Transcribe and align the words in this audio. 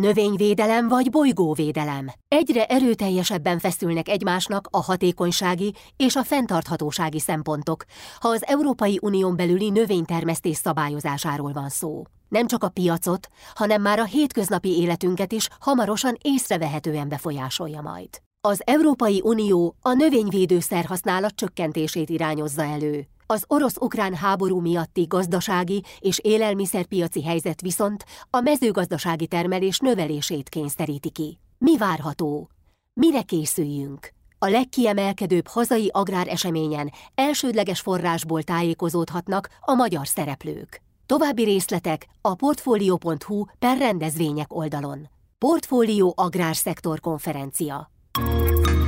Növényvédelem 0.00 0.88
vagy 0.88 1.10
bolygóvédelem. 1.10 2.10
Egyre 2.28 2.64
erőteljesebben 2.64 3.58
feszülnek 3.58 4.08
egymásnak 4.08 4.68
a 4.70 4.82
hatékonysági 4.82 5.74
és 5.96 6.16
a 6.16 6.24
fenntarthatósági 6.24 7.20
szempontok, 7.20 7.84
ha 8.20 8.28
az 8.28 8.46
Európai 8.46 8.98
Unión 9.02 9.36
belüli 9.36 9.70
növénytermesztés 9.70 10.56
szabályozásáról 10.56 11.52
van 11.52 11.68
szó. 11.68 12.02
Nem 12.28 12.46
csak 12.46 12.64
a 12.64 12.68
piacot, 12.68 13.28
hanem 13.54 13.82
már 13.82 13.98
a 13.98 14.04
hétköznapi 14.04 14.80
életünket 14.80 15.32
is 15.32 15.48
hamarosan 15.60 16.16
észrevehetően 16.22 17.08
befolyásolja 17.08 17.80
majd. 17.80 18.08
Az 18.40 18.62
Európai 18.64 19.20
Unió 19.24 19.76
a 19.80 19.92
növényvédőszer 19.92 20.84
használat 20.84 21.34
csökkentését 21.34 22.10
irányozza 22.10 22.62
elő. 22.62 23.06
Az 23.30 23.44
orosz-ukrán 23.46 24.14
háború 24.14 24.60
miatti 24.60 25.04
gazdasági 25.08 25.82
és 25.98 26.18
élelmiszerpiaci 26.22 27.22
helyzet 27.22 27.60
viszont 27.60 28.04
a 28.30 28.40
mezőgazdasági 28.40 29.26
termelés 29.26 29.78
növelését 29.78 30.48
kényszeríti 30.48 31.10
ki. 31.10 31.38
Mi 31.58 31.76
várható? 31.76 32.50
Mire 32.92 33.22
készüljünk? 33.22 34.12
A 34.38 34.48
legkiemelkedőbb 34.48 35.46
hazai 35.46 35.90
agráreseményen 35.92 36.92
elsődleges 37.14 37.80
forrásból 37.80 38.42
tájékozódhatnak 38.42 39.48
a 39.60 39.74
magyar 39.74 40.06
szereplők. 40.06 40.82
További 41.06 41.44
részletek 41.44 42.06
a 42.20 42.34
portfolio.hu 42.34 43.44
per 43.58 43.78
rendezvények 43.78 44.54
oldalon. 44.54 45.08
Portfólió 45.38 46.12
Agrárszektor 46.16 47.00
Konferencia. 47.00 47.90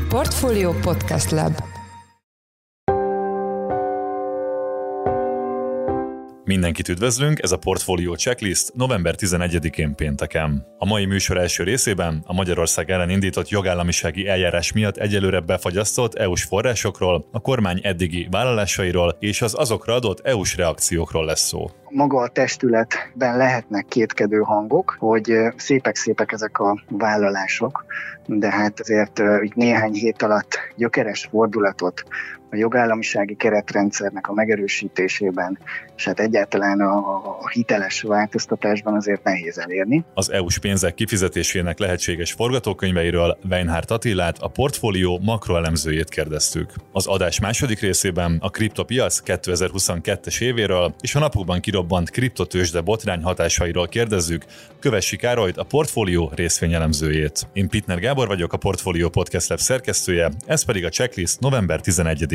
Portfolio 0.09 0.73
Podcast 0.73 1.31
Lab 1.31 1.70
Mindenkit 6.45 6.89
üdvözlünk, 6.89 7.43
ez 7.43 7.53
a 7.53 7.59
Portfolio 7.59 8.15
Checklist 8.15 8.75
november 8.75 9.15
11-én 9.19 9.95
pénteken. 9.95 10.67
A 10.79 10.87
mai 10.87 11.05
műsor 11.05 11.39
első 11.39 11.62
részében 11.62 12.23
a 12.27 12.33
Magyarország 12.33 12.91
ellen 12.91 13.11
indított 13.11 13.48
jogállamisági 13.48 14.29
eljárás 14.29 14.73
miatt 14.73 14.97
egyelőre 14.97 15.41
befagyasztott 15.41 16.14
EU-s 16.14 16.45
forrásokról, 16.45 17.29
a 17.33 17.41
kormány 17.41 17.81
eddigi 17.83 18.29
vállalásairól 18.31 19.17
és 19.20 19.42
az 19.42 19.55
azokra 19.55 19.95
adott 19.95 20.20
EU-s 20.20 20.56
reakciókról 20.56 21.25
lesz 21.25 21.47
szó 21.47 21.70
maga 21.91 22.20
a 22.20 22.28
testületben 22.28 23.36
lehetnek 23.36 23.86
kétkedő 23.88 24.38
hangok, 24.38 24.96
hogy 24.98 25.33
szépek-szépek 25.56 26.33
ezek 26.33 26.58
a 26.58 26.83
vállalások, 26.88 27.84
de 28.27 28.50
hát 28.50 28.80
azért 28.80 29.22
így 29.42 29.52
néhány 29.55 29.92
hét 29.92 30.22
alatt 30.22 30.58
gyökeres 30.77 31.28
fordulatot 31.30 32.05
a 32.50 32.56
jogállamisági 32.56 33.34
keretrendszernek 33.34 34.28
a 34.28 34.33
megerősítésében, 34.33 35.58
és 35.96 36.05
hát 36.05 36.20
egyáltalán 36.20 36.80
a, 36.80 36.96
a 37.16 37.48
hiteles 37.52 38.02
változtatásban 38.02 38.94
azért 38.94 39.24
nehéz 39.24 39.58
elérni. 39.58 40.05
Az 40.14 40.30
EU-s 40.30 40.58
pénzek 40.58 40.94
kifizetésének 40.94 41.78
lehetséges 41.78 42.33
forgatókönyveiről 42.33 43.38
Weinhardt 43.50 43.91
Attilát, 43.91 44.38
a 44.38 44.48
portfólió 44.48 45.20
makroelemzőjét 45.24 46.08
kérdeztük. 46.08 46.72
Az 46.92 47.06
adás 47.06 47.41
második 47.41 47.80
részében 47.80 48.38
a 48.41 48.50
kriptopiac 48.50 49.22
2022-es 49.27 50.42
évéről 50.42 50.94
és 51.00 51.14
a 51.14 51.18
napokban 51.18 51.61
kirobbant 51.61 51.80
kriptotősde 52.11 52.81
botrány 52.81 53.23
hatásairól 53.23 53.89
kérdezzük 53.89 54.45
Kövessi 54.78 55.17
Károlyt, 55.17 55.56
a 55.56 55.64
portfólió 55.64 56.33
részvényelemzőjét. 56.34 57.48
Én 57.53 57.69
Pitner 57.69 57.98
Gábor 57.98 58.27
vagyok, 58.27 58.53
a 58.53 58.56
Portfólió 58.56 59.09
Podcast 59.09 59.48
Lab 59.48 59.59
szerkesztője, 59.59 60.31
ez 60.47 60.62
pedig 60.62 60.84
a 60.84 60.89
checklist 60.89 61.41
november 61.41 61.81
11 61.81 62.27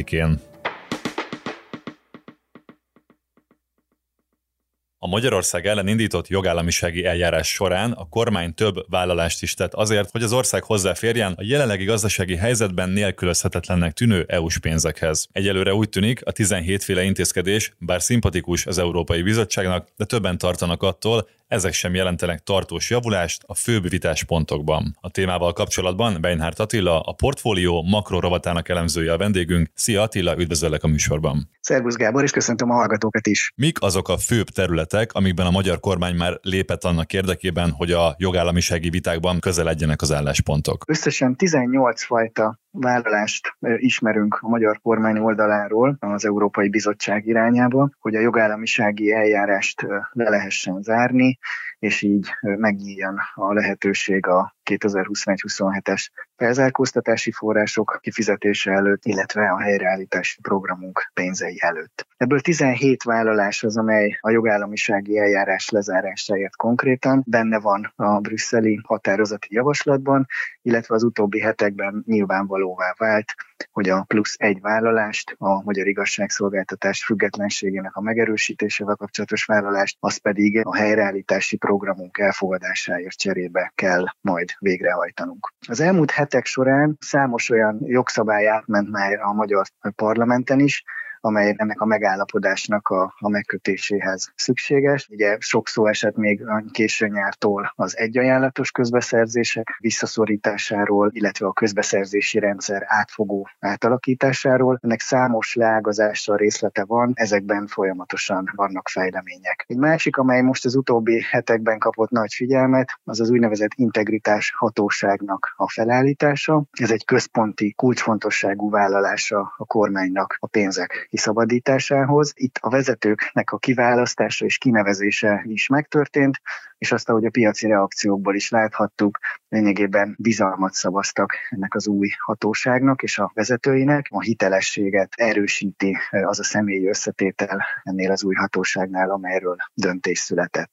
A 5.00 5.08
Magyarország 5.08 5.66
ellen 5.66 5.88
indított 5.88 6.28
jogállamisági 6.28 7.06
eljárás 7.06 7.48
során 7.48 7.92
a 7.92 8.10
kormány 8.10 8.54
több 8.54 8.76
vállalást 8.90 9.42
is 9.42 9.54
tett 9.54 9.74
azért, 9.74 10.12
hogy 10.12 10.24
az 10.24 10.34
ország 10.34 10.64
hozzáférjen 10.64 11.34
a 11.38 11.44
jelenlegi 11.44 11.84
gazdasági 11.84 12.36
helyzetben 12.36 12.90
nélkülözhetetlennek 12.90 13.94
tűnő 13.94 14.26
EU-s 14.28 14.60
pénzekhez. 14.60 15.28
Egyelőre 15.32 15.74
úgy 15.74 15.90
tűnik, 15.90 16.26
a 16.26 16.32
17 16.32 16.84
féle 16.84 17.04
intézkedés, 17.04 17.74
bár 17.78 18.02
szimpatikus 18.02 18.66
az 18.66 18.78
Európai 18.78 19.22
Bizottságnak, 19.22 19.88
de 19.98 20.06
többen 20.06 20.38
tartanak 20.38 20.84
attól, 20.84 21.28
ezek 21.48 21.74
sem 21.74 21.96
jelentenek 21.96 22.40
tartós 22.40 22.90
javulást 22.90 23.44
a 23.46 23.56
főbb 23.56 23.90
vitáspontokban. 23.90 24.98
A 25.02 25.10
témával 25.10 25.54
kapcsolatban 25.54 26.18
Beinhardt 26.22 26.60
Attila, 26.60 27.00
a 27.00 27.14
portfólió 27.14 27.84
makro 27.84 28.20
rovatának 28.20 28.70
elemzője 28.70 29.14
a 29.14 29.18
vendégünk. 29.18 29.70
Szia 29.74 30.02
Attila, 30.02 30.38
üdvözöllek 30.38 30.84
a 30.84 30.88
műsorban. 30.88 31.50
Szervusz 31.60 31.96
Gábor, 31.96 32.24
és 32.24 32.32
köszöntöm 32.32 32.70
a 32.70 32.74
hallgatókat 32.74 33.28
is. 33.28 33.52
Mik 33.56 33.82
azok 33.82 34.10
a 34.10 34.18
főbb 34.18 34.48
területek, 34.48 34.85
amikben 34.94 35.46
a 35.46 35.52
magyar 35.52 35.80
kormány 35.80 36.16
már 36.16 36.40
lépett 36.42 36.84
annak 36.84 37.14
érdekében, 37.14 37.70
hogy 37.72 37.92
a 37.92 38.16
jogállamisági 38.18 38.90
vitákban 38.90 39.40
közeledjenek 39.40 40.02
az 40.02 40.12
álláspontok? 40.12 40.84
Összesen 40.88 41.36
18 41.36 42.04
fajta 42.04 42.60
vállalást 42.72 43.56
ismerünk 43.60 44.38
a 44.42 44.48
magyar 44.48 44.80
kormány 44.82 45.18
oldaláról 45.18 45.98
az 46.00 46.26
Európai 46.26 46.70
Bizottság 46.70 47.26
irányába, 47.26 47.90
hogy 48.00 48.16
a 48.16 48.20
jogállamisági 48.20 49.12
eljárást 49.12 49.82
le 50.12 50.30
lehessen 50.30 50.82
zárni, 50.82 51.38
és 51.80 52.02
így 52.02 52.30
megnyíljon 52.42 53.18
a 53.34 53.54
lehetőség 53.54 54.28
a 54.28 54.56
2021-27-es 54.70 56.08
felzárkóztatási 56.36 57.32
források 57.32 58.00
kifizetése 58.02 58.72
előtt, 58.72 59.06
illetve 59.06 59.50
a 59.50 59.60
helyreállítási 59.60 60.42
programunk 60.42 61.12
pénzei 61.14 61.58
előtt. 61.60 62.08
Ebből 62.18 62.40
17 62.40 63.04
vállalás 63.04 63.64
az, 63.64 63.78
amely 63.78 64.18
a 64.22 64.30
jogállamisági 64.30 65.18
eljárás 65.18 65.70
lezárásáért 65.70 66.56
konkrétan 66.56 67.24
benne 67.26 67.60
van 67.60 67.94
a 67.96 68.20
brüsszeli 68.20 68.80
határozati 68.84 69.48
javaslatban, 69.52 70.26
illetve 70.62 70.96
az 70.96 71.04
utóbbi 71.04 71.40
hetekben 71.40 72.04
nyilvánvalóvá 72.06 72.94
vált, 72.98 73.34
hogy 73.72 73.90
a 73.90 74.04
plusz 74.08 74.36
egy 74.38 74.62
vállalást, 74.62 75.36
a 75.38 75.64
magyar 75.64 75.88
igazságszolgáltatás 75.88 77.06
függetlenségének 77.06 77.96
a 77.96 78.02
megerősítésével 78.02 78.96
kapcsolatos 78.96 79.46
vállalást, 79.46 79.98
az 80.00 80.18
pedig 80.18 80.66
a 80.66 80.76
helyreállítási 80.76 81.58
programunk 81.58 82.18
elfogadásáért 82.18 83.18
cserébe 83.18 83.72
kell 83.76 84.06
majd 84.22 84.50
végrehajtanunk. 84.60 85.54
Az 85.68 85.80
elmúlt 85.80 86.12
hetek 86.26 86.46
során 86.46 86.98
számos 87.00 87.50
olyan 87.50 87.80
jogszabály 87.82 88.48
átment 88.48 88.90
már 88.90 89.20
a 89.20 89.34
magyar 89.34 89.66
parlamenten 89.96 90.60
is, 90.60 90.84
amely 91.26 91.54
ennek 91.58 91.82
a 91.82 91.86
megállapodásnak 91.86 92.88
a, 92.88 93.14
a 93.20 93.30
megkötéséhez 93.30 94.34
szükséges. 94.36 95.08
Ugye 95.10 95.38
sok 95.40 95.68
szó 95.68 95.88
esett 95.88 96.16
még 96.16 96.44
késő 96.72 97.08
nyártól 97.08 97.74
az 97.76 97.98
egyajánlatos 97.98 98.72
közbeszerzések 98.72 99.76
visszaszorításáról, 99.80 101.10
illetve 101.14 101.46
a 101.46 101.54
közbeszerzési 101.54 102.40
rendszer 102.40 102.84
átfogó 102.86 103.50
átalakításáról. 103.60 104.80
Ennek 104.82 105.02
számos 105.02 105.56
leágazása 105.56 106.36
részlete 106.36 106.84
van, 106.86 107.12
ezekben 107.16 107.68
folyamatosan 107.68 108.52
vannak 108.56 108.90
fejlemények. 108.90 109.66
Egy 109.68 109.78
másik, 109.78 110.18
amely 110.18 110.42
most 110.42 110.66
az 110.66 110.76
utóbbi 110.76 111.26
hetekben 111.30 111.80
kapott 111.80 112.10
nagy 112.10 112.34
figyelmet, 112.34 113.00
az 113.04 113.20
az 113.20 113.30
úgynevezett 113.30 113.72
integritás 113.76 114.54
hatóságnak 114.58 115.54
a 115.58 115.70
felállítása. 115.70 116.64
Ez 116.72 116.92
egy 116.92 117.06
központi, 117.06 117.74
kulcsfontosságú 117.74 118.70
vállalása 118.70 119.54
a 119.58 119.66
kormánynak 119.66 120.38
a 120.40 120.48
pénzek 120.48 121.08
kiszabadításához. 121.16 122.32
Itt 122.36 122.58
a 122.62 122.70
vezetőknek 122.70 123.52
a 123.52 123.58
kiválasztása 123.58 124.46
és 124.46 124.58
kinevezése 124.58 125.44
is 125.48 125.68
megtörtént, 125.68 126.42
és 126.78 126.92
azt, 126.92 127.10
ahogy 127.10 127.26
a 127.26 127.30
piaci 127.30 127.68
reakciókból 127.68 128.36
is 128.36 128.50
láthattuk, 128.50 129.18
lényegében 129.48 130.16
bizalmat 130.20 130.74
szavaztak 130.74 131.34
ennek 131.50 131.76
az 131.76 131.88
új 131.88 132.10
hatóságnak 132.26 133.04
és 133.04 133.18
a 133.18 133.32
vezetőinek. 133.34 134.08
A 134.10 134.22
hitelességet 134.22 135.14
erősíti 135.16 135.98
az 136.10 136.40
a 136.40 136.44
személyi 136.44 136.88
összetétel 136.88 137.66
ennél 137.84 138.12
az 138.12 138.24
új 138.24 138.36
hatóságnál, 138.36 139.10
amelyről 139.10 139.56
döntés 139.74 140.20
született. 140.20 140.72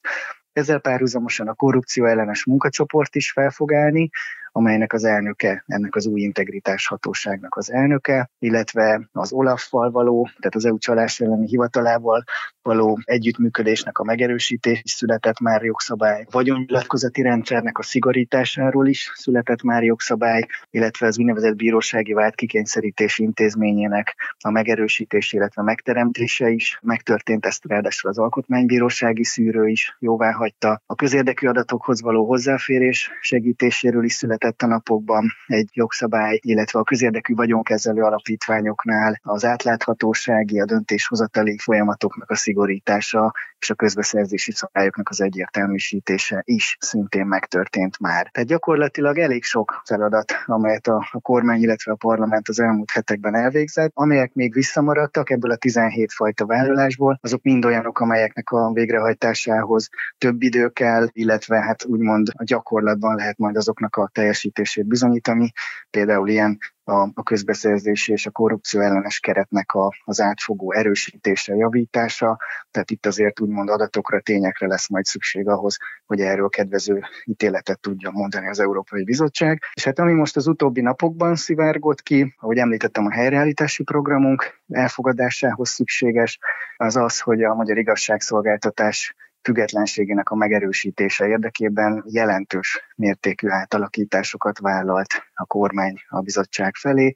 Ezzel 0.53 0.79
párhuzamosan 0.79 1.47
a 1.47 1.53
korrupció 1.53 2.05
ellenes 2.05 2.45
munkacsoport 2.45 3.15
is 3.15 3.31
fel 3.31 3.49
fog 3.49 3.73
állni, 3.73 4.09
amelynek 4.55 4.93
az 4.93 5.03
elnöke, 5.03 5.63
ennek 5.67 5.95
az 5.95 6.05
új 6.05 6.21
integritás 6.21 6.87
hatóságnak 6.87 7.55
az 7.55 7.71
elnöke, 7.71 8.29
illetve 8.39 9.09
az 9.11 9.33
Olaf-val 9.33 9.91
való, 9.91 10.29
tehát 10.39 10.55
az 10.55 10.65
EU 10.65 10.77
csalás 10.77 11.19
elleni 11.19 11.47
hivatalával 11.47 12.23
való 12.61 12.99
együttműködésnek 13.03 13.97
a 13.97 14.03
megerősítés 14.03 14.81
született 14.85 15.39
már 15.39 15.63
jogszabály, 15.63 16.25
vagyonnyilatkozati 16.31 17.21
rendszernek 17.21 17.77
a 17.77 17.83
szigorításáról 17.83 18.87
is 18.87 19.11
született 19.15 19.61
már 19.63 19.83
jogszabály, 19.83 20.45
illetve 20.69 21.07
az 21.07 21.19
úgynevezett 21.19 21.55
bírósági 21.55 22.13
vált 22.13 22.35
kikényszerítés 22.35 23.19
intézményének 23.19 24.15
a 24.39 24.49
megerősítés, 24.49 25.33
illetve 25.33 25.61
megteremtése 25.61 26.49
is 26.49 26.79
megtörtént, 26.81 27.45
ezt 27.45 27.65
ráadásul 27.65 28.09
az 28.09 28.17
alkotmánybírósági 28.17 29.23
szűrő 29.23 29.67
is 29.67 29.97
jóvá 29.99 30.31
hagyta. 30.31 30.81
A 30.85 30.95
közérdekű 30.95 31.47
adatokhoz 31.47 32.01
való 32.01 32.25
hozzáférés 32.25 33.11
segítéséről 33.21 34.03
is 34.03 34.13
született 34.13 34.42
született 34.43 34.61
a 34.61 34.67
napokban 34.67 35.31
egy 35.47 35.69
jogszabály, 35.73 36.39
illetve 36.41 36.79
a 36.79 36.83
közérdekű 36.83 37.33
vagyonkezelő 37.33 38.01
alapítványoknál 38.01 39.19
az 39.23 39.45
átláthatósági, 39.45 40.59
a 40.59 40.65
döntéshozatali 40.65 41.57
folyamatoknak 41.57 42.29
a 42.29 42.35
szigorítása 42.35 43.33
és 43.59 43.69
a 43.69 43.75
közbeszerzési 43.75 44.51
szabályoknak 44.51 45.09
az 45.09 45.21
egyértelműsítése 45.21 46.41
is 46.45 46.77
szintén 46.79 47.25
megtörtént 47.25 47.99
már. 47.99 48.29
Tehát 48.31 48.49
gyakorlatilag 48.49 49.17
elég 49.17 49.43
sok 49.43 49.81
feladat, 49.85 50.33
amelyet 50.45 50.87
a, 50.87 51.07
a 51.11 51.19
kormány, 51.19 51.61
illetve 51.61 51.91
a 51.91 51.95
parlament 51.95 52.49
az 52.49 52.59
elmúlt 52.59 52.91
hetekben 52.91 53.35
elvégzett, 53.35 53.91
amelyek 53.93 54.33
még 54.33 54.53
visszamaradtak 54.53 55.29
ebből 55.29 55.51
a 55.51 55.55
17 55.55 56.13
fajta 56.13 56.45
vállalásból, 56.45 57.19
azok 57.21 57.43
mind 57.43 57.65
olyanok, 57.65 57.99
amelyeknek 57.99 58.51
a 58.51 58.71
végrehajtásához 58.71 59.89
több 60.17 60.41
idő 60.41 60.69
kell, 60.69 61.07
illetve 61.11 61.61
hát 61.61 61.85
úgymond 61.85 62.27
a 62.31 62.43
gyakorlatban 62.43 63.15
lehet 63.15 63.37
majd 63.37 63.55
azoknak 63.55 63.95
a 63.95 64.07
teljesítését 64.33 64.85
bizonyítani. 64.85 65.51
Például 65.89 66.29
ilyen 66.29 66.57
a, 66.83 67.09
a 67.13 67.23
közbeszerzési 67.23 68.11
és 68.11 68.25
a 68.25 68.31
korrupció 68.31 68.81
ellenes 68.81 69.19
keretnek 69.19 69.73
a, 69.73 69.91
az 70.03 70.21
átfogó 70.21 70.73
erősítése, 70.73 71.55
javítása, 71.55 72.37
tehát 72.71 72.91
itt 72.91 73.05
azért 73.05 73.39
úgymond 73.39 73.69
adatokra, 73.69 74.19
tényekre 74.21 74.67
lesz 74.67 74.89
majd 74.89 75.05
szükség 75.05 75.47
ahhoz, 75.47 75.77
hogy 76.05 76.19
erről 76.19 76.49
kedvező 76.49 77.01
ítéletet 77.23 77.79
tudja 77.79 78.11
mondani 78.11 78.47
az 78.47 78.59
Európai 78.59 79.03
Bizottság. 79.03 79.61
És 79.73 79.83
hát 79.83 79.99
ami 79.99 80.13
most 80.13 80.35
az 80.35 80.47
utóbbi 80.47 80.81
napokban 80.81 81.35
szivárgott 81.35 82.01
ki, 82.01 82.35
ahogy 82.39 82.57
említettem, 82.57 83.05
a 83.05 83.11
helyreállítási 83.11 83.83
programunk 83.83 84.61
elfogadásához 84.67 85.69
szükséges, 85.69 86.39
az 86.77 86.95
az, 86.95 87.19
hogy 87.19 87.43
a 87.43 87.53
magyar 87.53 87.77
igazságszolgáltatás 87.77 89.15
függetlenségének 89.43 90.29
a 90.29 90.35
megerősítése 90.35 91.27
érdekében 91.27 92.03
jelentős 92.05 92.79
mértékű 92.95 93.47
átalakításokat 93.49 94.59
vállalt 94.59 95.13
a 95.33 95.45
kormány 95.45 95.95
a 96.07 96.21
bizottság 96.21 96.75
felé. 96.75 97.13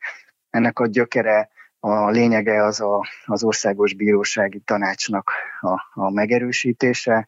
Ennek 0.50 0.80
a 0.80 0.88
gyökere 0.88 1.50
a 1.80 2.10
lényege 2.10 2.64
az 2.64 2.82
a, 2.82 3.08
az 3.26 3.44
országos 3.44 3.94
bírósági 3.94 4.60
tanácsnak 4.60 5.32
a, 5.60 6.02
a 6.02 6.12
megerősítése, 6.12 7.28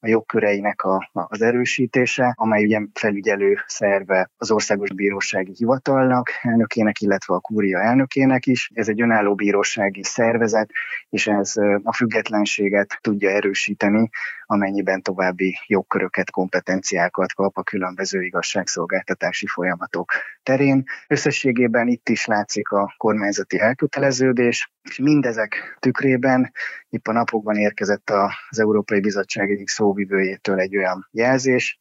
a 0.00 0.08
jogköreinek 0.08 0.82
a, 0.82 1.10
az 1.12 1.42
erősítése, 1.42 2.32
amely 2.36 2.64
ugye 2.64 2.80
felügyelő 2.92 3.58
szerve 3.66 4.30
az 4.36 4.50
Országos 4.50 4.92
Bírósági 4.92 5.52
Hivatalnak, 5.56 6.30
elnökének, 6.42 7.00
illetve 7.00 7.34
a 7.34 7.40
kúria 7.40 7.80
elnökének 7.80 8.46
is. 8.46 8.70
Ez 8.74 8.88
egy 8.88 9.00
önálló 9.00 9.34
bírósági 9.34 10.04
szervezet, 10.04 10.70
és 11.08 11.26
ez 11.26 11.52
a 11.82 11.94
függetlenséget 11.94 12.98
tudja 13.00 13.30
erősíteni, 13.30 14.10
amennyiben 14.46 15.02
további 15.02 15.58
jogköröket, 15.66 16.30
kompetenciákat 16.30 17.32
kap 17.32 17.56
a 17.56 17.62
különböző 17.62 18.22
igazságszolgáltatási 18.22 19.46
folyamatok 19.46 20.12
terén. 20.48 20.84
Összességében 21.08 21.88
itt 21.88 22.08
is 22.08 22.26
látszik 22.26 22.70
a 22.70 22.94
kormányzati 22.96 23.58
elköteleződés, 23.60 24.72
és 24.82 24.98
mindezek 24.98 25.76
tükrében 25.78 26.52
itt 26.88 27.06
a 27.06 27.12
napokban 27.12 27.56
érkezett 27.56 28.10
az 28.50 28.58
Európai 28.58 29.00
Bizottság 29.00 29.50
egyik 29.50 29.68
szóvivőjétől 29.68 30.58
egy 30.58 30.76
olyan 30.76 31.08
jelzés, 31.10 31.78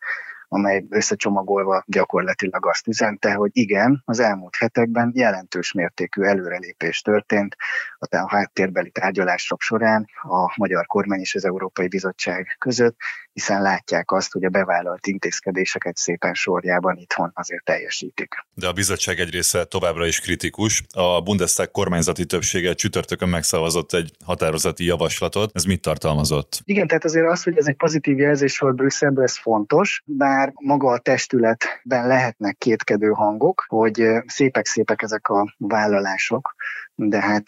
amely 0.48 0.86
összecsomagolva 0.90 1.84
gyakorlatilag 1.88 2.66
azt 2.66 2.88
üzente, 2.88 3.34
hogy 3.34 3.50
igen, 3.54 4.02
az 4.06 4.20
elmúlt 4.20 4.56
hetekben 4.56 5.12
jelentős 5.16 5.72
mértékű 5.72 6.22
előrelépés 6.22 7.02
történt 7.02 7.56
a 8.00 8.36
háttérbeli 8.36 8.90
tárgyalások 8.90 9.62
során 9.62 10.06
a 10.22 10.54
magyar 10.56 10.86
kormány 10.86 11.20
és 11.20 11.36
az 11.36 11.46
Európai 11.46 11.88
Bizottság 11.88 12.56
között, 12.60 12.96
hiszen 13.34 13.62
látják 13.62 14.12
azt, 14.12 14.32
hogy 14.32 14.44
a 14.44 14.50
bevállalt 14.50 15.08
intézkedéseket 15.08 15.98
szépen 15.98 16.34
sorjában 16.34 16.98
itthon 16.98 17.32
azért 17.34 17.64
teljesítik. 17.64 18.36
De 18.54 18.68
a 18.68 18.74
bizottság 18.74 19.20
egy 19.20 19.30
része 19.30 19.66
továbbra 19.66 20.06
is 20.06 20.20
kritikus. 20.20 20.84
A 20.94 21.22
Bundestag 21.22 21.72
kormányzati 21.72 22.26
többsége 22.26 22.74
csütörtökön 22.74 23.30
megszavazott 23.30 23.94
egy 23.94 24.12
határozati 24.26 24.86
javaslatot. 24.86 25.52
Ez 25.54 25.64
mit 25.64 25.82
tartalmazott? 25.82 26.62
Igen, 26.64 26.88
tehát 26.88 27.06
azért 27.06 27.28
az, 27.28 27.44
hogy 27.44 27.58
ez 27.58 27.68
egy 27.68 27.76
pozitív 27.76 28.18
jelzés 28.18 28.60
volt 28.60 28.76
Brüsszelből, 28.76 29.24
ez 29.24 29.38
fontos, 29.38 30.04
bár 30.06 30.37
maga 30.54 30.92
a 30.92 30.98
testületben 30.98 32.08
lehetnek 32.08 32.58
kétkedő 32.58 33.10
hangok, 33.10 33.66
hogy 33.68 34.08
szépek-szépek 34.26 35.02
ezek 35.02 35.28
a 35.28 35.54
vállalások, 35.58 36.56
de 36.96 37.22
hát 37.22 37.44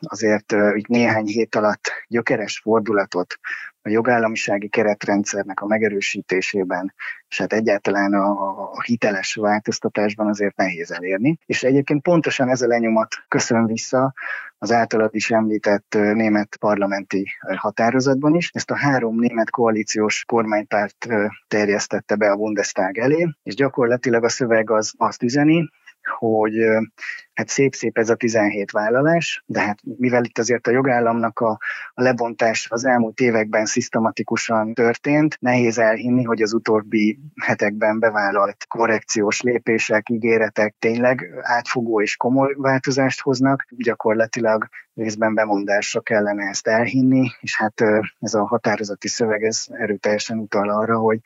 azért 0.00 0.52
itt 0.74 0.86
néhány 0.86 1.26
hét 1.26 1.54
alatt 1.54 1.92
gyökeres 2.08 2.58
fordulatot 2.58 3.38
a 3.82 3.88
jogállamisági 3.88 4.68
keretrendszernek 4.68 5.60
a 5.60 5.66
megerősítésében, 5.66 6.94
és 7.28 7.38
hát 7.38 7.52
egyáltalán 7.52 8.14
a, 8.14 8.60
a 8.72 8.82
hiteles 8.82 9.34
változtatásban 9.34 10.28
azért 10.28 10.56
nehéz 10.56 10.90
elérni. 10.90 11.38
És 11.46 11.62
egyébként 11.62 12.02
pontosan 12.02 12.48
ez 12.48 12.62
a 12.62 12.66
lenyomat 12.66 13.14
köszön 13.28 13.66
vissza 13.66 14.12
az 14.58 14.72
általad 14.72 15.14
is 15.14 15.30
említett 15.30 15.92
német 15.92 16.56
parlamenti 16.56 17.28
határozatban 17.56 18.34
is. 18.34 18.50
Ezt 18.52 18.70
a 18.70 18.76
három 18.76 19.18
német 19.18 19.50
koalíciós 19.50 20.24
kormánypárt 20.24 21.08
terjesztette 21.48 22.14
be 22.14 22.30
a 22.30 22.36
Bundestag 22.36 22.98
elé, 22.98 23.28
és 23.42 23.54
gyakorlatilag 23.54 24.24
a 24.24 24.28
szöveg 24.28 24.70
az 24.70 24.92
azt 24.96 25.22
üzeni, 25.22 25.70
hogy 26.18 26.52
hát 27.32 27.48
szép-szép 27.48 27.98
ez 27.98 28.10
a 28.10 28.14
17 28.14 28.70
vállalás, 28.70 29.42
de 29.46 29.60
hát 29.60 29.78
mivel 29.82 30.24
itt 30.24 30.38
azért 30.38 30.66
a 30.66 30.70
jogállamnak 30.70 31.38
a, 31.38 31.58
a 31.94 32.02
lebontás 32.02 32.66
az 32.70 32.84
elmúlt 32.84 33.20
években 33.20 33.66
szisztematikusan 33.66 34.74
történt, 34.74 35.36
nehéz 35.40 35.78
elhinni, 35.78 36.22
hogy 36.22 36.42
az 36.42 36.52
utóbbi 36.52 37.18
hetekben 37.44 37.98
bevállalt 37.98 38.66
korrekciós 38.68 39.40
lépések, 39.40 40.08
ígéretek 40.08 40.74
tényleg 40.78 41.40
átfogó 41.40 42.02
és 42.02 42.16
komoly 42.16 42.54
változást 42.56 43.20
hoznak. 43.20 43.66
Gyakorlatilag 43.76 44.68
részben 44.94 45.34
bemondásra 45.34 46.00
kellene 46.00 46.48
ezt 46.48 46.66
elhinni, 46.66 47.30
és 47.40 47.56
hát 47.56 47.80
ez 48.20 48.34
a 48.34 48.46
határozati 48.46 49.08
szöveg 49.08 49.42
ez 49.42 49.64
erőteljesen 49.68 50.38
utal 50.38 50.70
arra, 50.70 50.98
hogy 50.98 51.18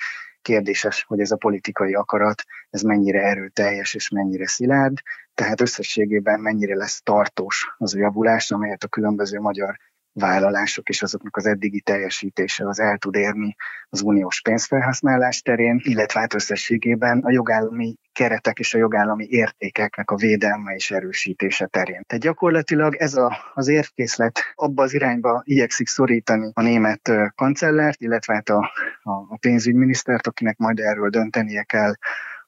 kérdéses, 0.47 1.05
hogy 1.09 1.21
ez 1.21 1.31
a 1.31 1.37
politikai 1.37 1.95
akarat, 1.95 2.43
ez 2.71 2.83
mennyire 2.83 3.21
erőteljes 3.23 3.95
és 3.95 4.09
mennyire 4.09 4.47
szilárd, 4.47 4.99
tehát 5.35 5.61
összességében 5.61 6.41
mennyire 6.41 6.77
lesz 6.77 7.03
tartós 7.03 7.75
az 7.79 7.95
a 7.95 7.99
javulás, 7.99 8.51
amelyet 8.51 8.85
a 8.85 8.89
különböző 8.89 9.41
magyar 9.41 9.77
vállalások 10.13 10.89
és 10.89 11.03
azoknak 11.03 11.37
az 11.37 11.47
eddigi 11.47 11.81
teljesítése 11.81 12.69
az 12.69 12.81
el 12.81 12.99
tud 12.99 13.15
érni 13.15 13.57
az 13.89 14.03
uniós 14.03 14.41
pénzfelhasználás 14.41 15.43
terén, 15.43 15.81
illetve 15.83 16.21
hát 16.21 16.35
összességében 16.35 17.19
a 17.19 17.31
jogállami 17.31 17.97
keretek 18.17 18.59
és 18.59 18.75
a 18.75 18.79
jogállami 18.79 19.27
értékeknek 19.29 20.11
a 20.11 20.17
védelme 20.17 20.75
és 20.75 20.91
erősítése 20.91 21.67
terén. 21.67 22.03
Tehát 22.07 22.23
gyakorlatilag 22.23 22.95
ez 22.95 23.15
a, 23.15 23.37
az 23.55 23.69
érvkészlet 23.69 24.41
abba 24.55 24.83
az 24.83 24.95
irányba 24.95 25.43
igyekszik 25.45 25.87
szorítani 25.87 26.51
a 26.55 26.63
német 26.63 27.11
kancellárt, 27.35 28.01
illetve 28.01 28.35
hát 28.35 28.49
a, 28.49 28.71
a, 29.03 29.37
pénzügyminisztert, 29.41 30.27
akinek 30.27 30.57
majd 30.57 30.79
erről 30.79 31.09
döntenie 31.09 31.63
kell 31.63 31.95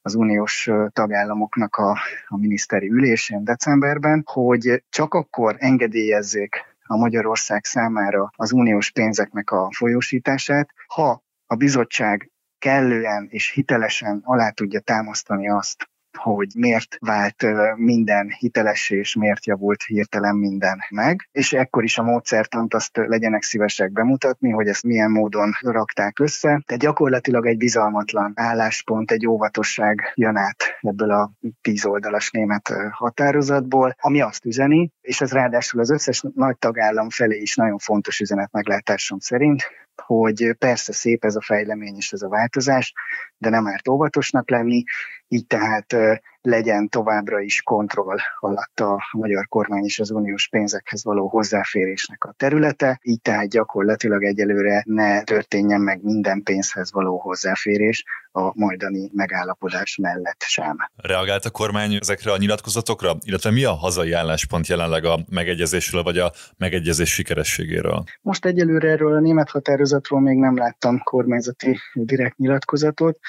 az 0.01 0.15
uniós 0.15 0.69
tagállamoknak 0.89 1.75
a, 1.75 1.97
a 2.27 2.37
miniszteri 2.37 2.89
ülésén 2.89 3.43
decemberben, 3.43 4.23
hogy 4.25 4.83
csak 4.89 5.13
akkor 5.13 5.55
engedélyezzék 5.59 6.65
a 6.83 6.97
Magyarország 6.97 7.65
számára 7.65 8.31
az 8.35 8.51
uniós 8.51 8.91
pénzeknek 8.91 9.51
a 9.51 9.69
folyósítását, 9.75 10.69
ha 10.87 11.23
a 11.45 11.55
bizottság 11.55 12.31
kellően 12.59 13.27
és 13.29 13.49
hitelesen 13.49 14.21
alá 14.23 14.49
tudja 14.49 14.79
támasztani 14.79 15.49
azt, 15.49 15.89
hogy 16.17 16.47
miért 16.55 16.97
vált 16.99 17.45
minden 17.75 18.29
hitelessé, 18.37 18.97
és 18.97 19.15
miért 19.15 19.45
javult 19.45 19.83
hirtelen 19.83 20.35
minden 20.35 20.79
meg. 20.89 21.29
És 21.31 21.53
ekkor 21.53 21.83
is 21.83 21.97
a 21.97 22.03
módszertant 22.03 22.73
azt 22.73 22.97
legyenek 22.97 23.43
szívesek 23.43 23.91
bemutatni, 23.91 24.49
hogy 24.49 24.67
ezt 24.67 24.83
milyen 24.83 25.11
módon 25.11 25.51
rakták 25.59 26.19
össze. 26.19 26.47
Tehát 26.47 26.81
gyakorlatilag 26.81 27.45
egy 27.45 27.57
bizalmatlan 27.57 28.31
álláspont, 28.35 29.11
egy 29.11 29.27
óvatosság 29.27 30.11
jön 30.15 30.35
át 30.35 30.63
ebből 30.81 31.11
a 31.11 31.31
tíz 31.61 31.85
oldalas 31.85 32.31
német 32.31 32.73
határozatból, 32.91 33.95
ami 33.99 34.21
azt 34.21 34.45
üzeni, 34.45 34.91
és 35.01 35.21
ez 35.21 35.31
ráadásul 35.31 35.79
az 35.79 35.91
összes 35.91 36.23
nagy 36.35 36.57
tagállam 36.57 37.09
felé 37.09 37.37
is 37.37 37.55
nagyon 37.55 37.77
fontos 37.77 38.19
üzenet 38.19 38.51
meglátásom 38.51 39.19
szerint, 39.19 39.63
hogy 40.05 40.55
persze 40.59 40.93
szép 40.93 41.25
ez 41.25 41.35
a 41.35 41.41
fejlemény 41.41 41.95
és 41.95 42.11
ez 42.11 42.21
a 42.21 42.29
változás, 42.29 42.93
de 43.37 43.49
nem 43.49 43.67
árt 43.67 43.87
óvatosnak 43.87 44.49
lenni, 44.49 44.83
így 45.27 45.47
tehát 45.47 45.95
legyen 46.41 46.89
továbbra 46.89 47.39
is 47.39 47.61
kontroll 47.61 48.17
alatt 48.39 48.79
a 48.79 48.99
magyar 49.11 49.47
kormány 49.47 49.83
és 49.83 49.99
az 49.99 50.11
uniós 50.11 50.47
pénzekhez 50.47 51.03
való 51.03 51.27
hozzáférésnek 51.27 52.23
a 52.23 52.33
területe, 52.37 52.99
így 53.01 53.21
tehát 53.21 53.49
gyakorlatilag 53.49 54.23
egyelőre 54.23 54.83
ne 54.85 55.23
történjen 55.23 55.81
meg 55.81 56.03
minden 56.03 56.43
pénzhez 56.43 56.91
való 56.91 57.17
hozzáférés 57.17 58.03
a 58.31 58.51
majdani 58.53 59.09
megállapodás 59.13 59.97
mellett 60.01 60.41
sem. 60.41 60.77
Reagált 60.95 61.45
a 61.45 61.49
kormány 61.49 61.97
ezekre 62.01 62.31
a 62.31 62.37
nyilatkozatokra, 62.37 63.15
illetve 63.19 63.51
mi 63.51 63.63
a 63.63 63.73
hazai 63.73 64.11
álláspont 64.11 64.67
jelenleg 64.67 65.05
a 65.05 65.19
megegyezésről, 65.29 66.03
vagy 66.03 66.17
a 66.17 66.31
megegyezés 66.57 67.13
sikerességéről? 67.13 68.03
Most 68.21 68.45
egyelőre 68.45 68.89
erről 68.89 69.15
a 69.15 69.19
német 69.19 69.49
határozatról 69.49 70.19
még 70.19 70.37
nem 70.37 70.57
láttam 70.57 70.99
kormányzati 70.99 71.79
direkt 71.93 72.37
nyilatkozatot 72.37 73.19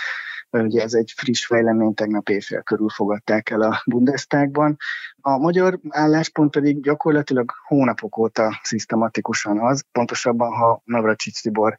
Ugye 0.51 0.83
ez 0.83 0.95
egy 0.95 1.13
friss 1.17 1.47
fejlemény, 1.47 1.95
tegnap 1.95 2.29
éjfél 2.29 2.63
körül 2.63 2.89
fogadták 2.89 3.51
el 3.51 3.61
a 3.61 3.83
Bundestagban. 3.87 4.77
A 5.21 5.39
magyar 5.39 5.79
álláspont 5.89 6.51
pedig 6.51 6.83
gyakorlatilag 6.83 7.53
hónapok 7.67 8.17
óta 8.17 8.61
szisztematikusan 8.63 9.59
az, 9.59 9.85
pontosabban, 9.93 10.53
ha 10.53 10.83
Navracsics 10.85 11.43
Tibor 11.43 11.77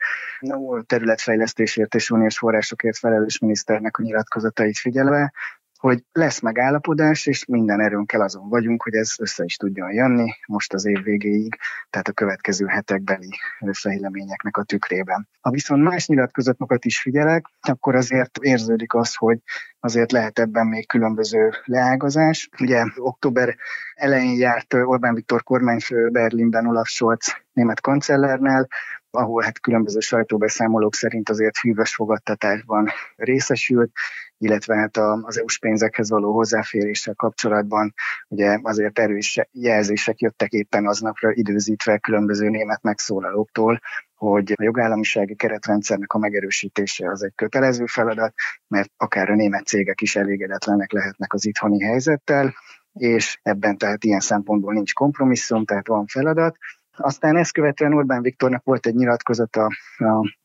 területfejlesztésért 0.86 1.96
és 1.96 2.10
uniós 2.10 2.38
forrásokért 2.38 2.98
felelős 2.98 3.40
miniszternek 3.40 3.98
a 3.98 4.04
nyilatkozatait 4.04 4.78
figyelve, 4.78 5.34
hogy 5.82 6.04
lesz 6.12 6.40
megállapodás, 6.40 7.26
és 7.26 7.46
minden 7.46 7.80
erőnkkel 7.80 8.22
azon 8.22 8.50
vagyunk, 8.50 8.84
hogy 8.84 8.94
ez 8.94 9.14
össze 9.20 9.44
is 9.44 9.56
tudjon 9.56 9.94
jönni 9.94 10.32
most 10.48 10.74
az 10.74 10.86
év 10.86 11.04
végéig, 11.04 11.58
tehát 11.90 12.08
a 12.08 12.12
következő 12.12 12.66
hetekbeli 12.66 13.30
fejleményeknek 13.72 14.58
a 14.58 14.64
tükrében. 14.64 15.28
Ha 15.42 15.50
viszont 15.50 15.84
más 15.84 16.08
nyilatkozatokat 16.08 16.86
is 16.86 17.02
figyelek, 17.02 17.46
akkor 17.62 17.96
azért 17.96 18.38
érződik 18.42 18.94
az, 18.94 19.16
hogy 19.16 19.40
azért 19.80 20.12
lehet 20.12 20.40
ebben 20.40 20.68
még 20.68 20.88
különböző 20.88 21.52
leágazás. 21.64 22.50
Ugye 22.60 22.84
október 22.96 23.56
elején 23.96 24.38
járt 24.38 24.74
Orbán 24.74 25.14
Viktor 25.14 25.44
kormányfő 25.44 26.10
Berlinben 26.10 26.68
Olaf 26.68 26.88
Scholz 26.88 27.36
német 27.54 27.82
kancellárnál, 27.82 28.68
ahol 29.12 29.44
hát 29.44 29.60
különböző 29.60 30.00
sajtóbeszámolók 30.00 30.96
szerint 30.96 31.30
azért 31.30 31.58
hűvös 31.58 31.96
fogadtatásban 31.96 32.89
részesült, 33.15 33.91
illetve 34.38 34.75
hát 34.75 34.98
az 34.98 35.39
EU-s 35.39 35.60
pénzekhez 35.60 36.10
való 36.10 36.34
hozzáféréssel 36.34 37.13
kapcsolatban 37.13 37.94
ugye 38.27 38.60
azért 38.62 39.00
erős 39.00 39.39
jelzések 39.51 40.20
jöttek 40.20 40.51
éppen 40.51 40.88
aznapra 40.88 41.32
időzítve 41.32 41.98
különböző 41.98 42.50
német 42.50 42.82
megszólalóktól, 42.82 43.80
hogy 44.15 44.53
a 44.56 44.63
jogállamisági 44.63 45.36
keretrendszernek 45.36 46.13
a 46.13 46.18
megerősítése 46.18 47.10
az 47.10 47.24
egy 47.24 47.34
kötelező 47.36 47.86
feladat, 47.86 48.34
mert 48.68 48.91
akár 48.98 49.30
a 49.30 49.36
német 49.36 49.65
cégek 49.65 50.01
is 50.01 50.15
elégedetlenek 50.15 50.91
lehetnek 50.91 51.34
az 51.34 51.46
itthoni 51.46 51.84
helyzettel, 51.84 52.53
és 52.94 53.39
ebben 53.41 53.77
tehát 53.77 54.03
ilyen 54.03 54.20
szempontból 54.20 54.74
nincs 54.74 54.94
kompromisszum, 54.94 55.65
tehát 55.65 55.88
van 55.88 56.06
feladat. 56.06 56.58
Aztán 56.98 57.38
ezt 57.38 57.54
követően 57.54 57.94
Orbán 57.94 58.22
Viktornak 58.22 58.64
volt 58.64 58.86
egy 58.86 58.96
nyilatkozata 58.96 59.66
a 59.98 60.40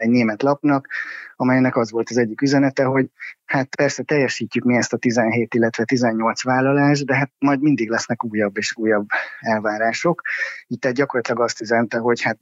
egy 0.00 0.08
német 0.08 0.42
lapnak, 0.42 0.88
amelynek 1.36 1.76
az 1.76 1.90
volt 1.90 2.10
az 2.10 2.16
egyik 2.16 2.40
üzenete, 2.40 2.84
hogy 2.84 3.10
hát 3.44 3.74
persze 3.74 4.02
teljesítjük 4.02 4.64
mi 4.64 4.76
ezt 4.76 4.92
a 4.92 4.96
17, 4.96 5.54
illetve 5.54 5.84
18 5.84 6.42
vállalást, 6.42 7.06
de 7.06 7.14
hát 7.14 7.30
majd 7.38 7.60
mindig 7.60 7.90
lesznek 7.90 8.24
újabb 8.24 8.56
és 8.56 8.76
újabb 8.76 9.06
elvárások. 9.40 10.22
Itt 10.66 10.84
egy 10.84 10.94
gyakorlatilag 10.94 11.40
azt 11.40 11.60
üzente, 11.60 11.98
hogy 11.98 12.22
hát 12.22 12.38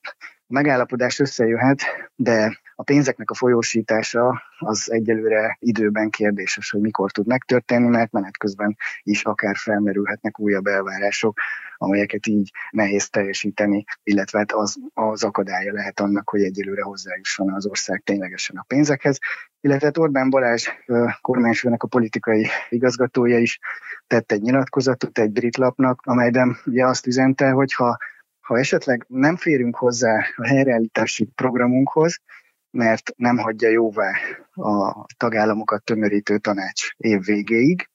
a 0.46 0.52
megállapodás 0.52 1.18
összejöhet, 1.18 1.82
de 2.14 2.58
a 2.80 2.82
pénzeknek 2.82 3.30
a 3.30 3.34
folyósítása 3.34 4.42
az 4.58 4.92
egyelőre 4.92 5.56
időben 5.60 6.10
kérdéses, 6.10 6.70
hogy 6.70 6.80
mikor 6.80 7.10
tud 7.10 7.26
megtörténni, 7.26 7.88
mert 7.88 8.12
menet 8.12 8.36
közben 8.36 8.76
is 9.02 9.24
akár 9.24 9.56
felmerülhetnek 9.56 10.38
újabb 10.38 10.66
elvárások, 10.66 11.38
amelyeket 11.76 12.26
így 12.26 12.50
nehéz 12.70 13.08
teljesíteni, 13.08 13.84
illetve 14.02 14.38
hát 14.38 14.52
az, 14.52 14.76
az 14.94 15.24
akadálya 15.24 15.72
lehet 15.72 16.00
annak, 16.00 16.28
hogy 16.28 16.42
egyelőre 16.42 16.82
hozzájusson 16.82 17.52
az 17.52 17.66
ország 17.66 18.02
ténylegesen 18.04 18.56
a 18.56 18.64
pénzekhez. 18.66 19.18
Illetve 19.60 19.90
Orbán 19.98 20.30
Balázs 20.30 20.68
kormányfőnek 21.20 21.82
a 21.82 21.88
politikai 21.88 22.46
igazgatója 22.68 23.38
is 23.38 23.58
tett 24.06 24.32
egy 24.32 24.42
nyilatkozatot 24.42 25.18
egy 25.18 25.30
brit 25.30 25.56
lapnak, 25.56 26.00
amelyben 26.04 26.56
ugye 26.66 26.86
azt 26.86 27.06
üzente, 27.06 27.50
hogy 27.50 27.72
ha 27.72 27.96
ha 28.40 28.58
esetleg 28.58 29.04
nem 29.08 29.36
férünk 29.36 29.76
hozzá 29.76 30.24
a 30.36 30.46
helyreállítási 30.46 31.24
programunkhoz, 31.34 32.20
mert 32.70 33.10
nem 33.16 33.38
hagyja 33.38 33.68
jóvá 33.68 34.12
a 34.54 35.06
tagállamokat 35.16 35.84
tömörítő 35.84 36.38
tanács 36.38 36.94
év 36.96 37.24
végéig 37.24 37.88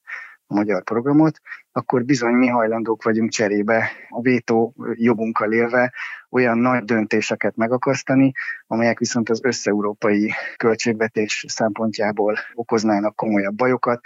a 0.46 0.54
magyar 0.54 0.82
programot, 0.82 1.40
akkor 1.72 2.04
bizony 2.04 2.32
mi 2.32 2.46
hajlandók 2.46 3.02
vagyunk 3.02 3.30
cserébe 3.30 3.90
a 4.08 4.20
vétó 4.20 4.74
jogunkkal 4.92 5.52
élve 5.52 5.92
olyan 6.30 6.58
nagy 6.58 6.84
döntéseket 6.84 7.56
megakasztani, 7.56 8.32
amelyek 8.66 8.98
viszont 8.98 9.28
az 9.28 9.40
összeurópai 9.44 10.32
költségvetés 10.56 11.44
szempontjából 11.48 12.36
okoznának 12.54 13.16
komolyabb 13.16 13.54
bajokat, 13.54 14.00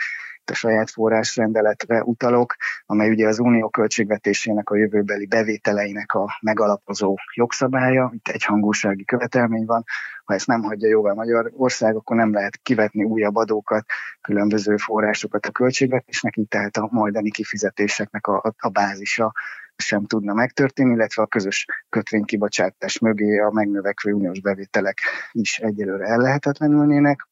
a 0.50 0.54
saját 0.54 0.90
forrásrendeletre 0.90 2.02
utalok, 2.02 2.54
amely 2.86 3.10
ugye 3.10 3.26
az 3.26 3.38
unió 3.38 3.68
költségvetésének 3.68 4.70
a 4.70 4.76
jövőbeli 4.76 5.26
bevételeinek 5.26 6.14
a 6.14 6.38
megalapozó 6.40 7.14
jogszabálya, 7.34 8.10
itt 8.14 8.28
egy 8.28 8.44
hangúsági 8.44 9.04
követelmény 9.04 9.64
van, 9.64 9.84
ha 10.24 10.34
ezt 10.34 10.46
nem 10.46 10.62
hagyja 10.62 10.88
jóvá 10.88 11.12
Magyarország, 11.12 11.96
akkor 11.96 12.16
nem 12.16 12.32
lehet 12.32 12.56
kivetni 12.56 13.04
újabb 13.04 13.36
adókat, 13.36 13.84
különböző 14.20 14.76
forrásokat 14.76 15.46
a 15.46 15.50
költségvetésnek, 15.50 16.36
így 16.36 16.48
tehát 16.48 16.76
a 16.76 16.88
majdani 16.90 17.30
kifizetéseknek 17.30 18.26
a, 18.26 18.36
a, 18.36 18.54
a 18.58 18.68
bázisa 18.68 19.32
sem 19.76 20.06
tudna 20.06 20.32
megtörténni, 20.32 20.92
illetve 20.92 21.22
a 21.22 21.26
közös 21.26 21.66
kötvénykibocsátás 21.88 22.98
mögé 22.98 23.38
a 23.38 23.50
megnövekvő 23.50 24.12
uniós 24.12 24.40
bevételek 24.40 24.98
is 25.32 25.58
egyelőre 25.58 26.06
ellehetetlenülnének 26.06 27.27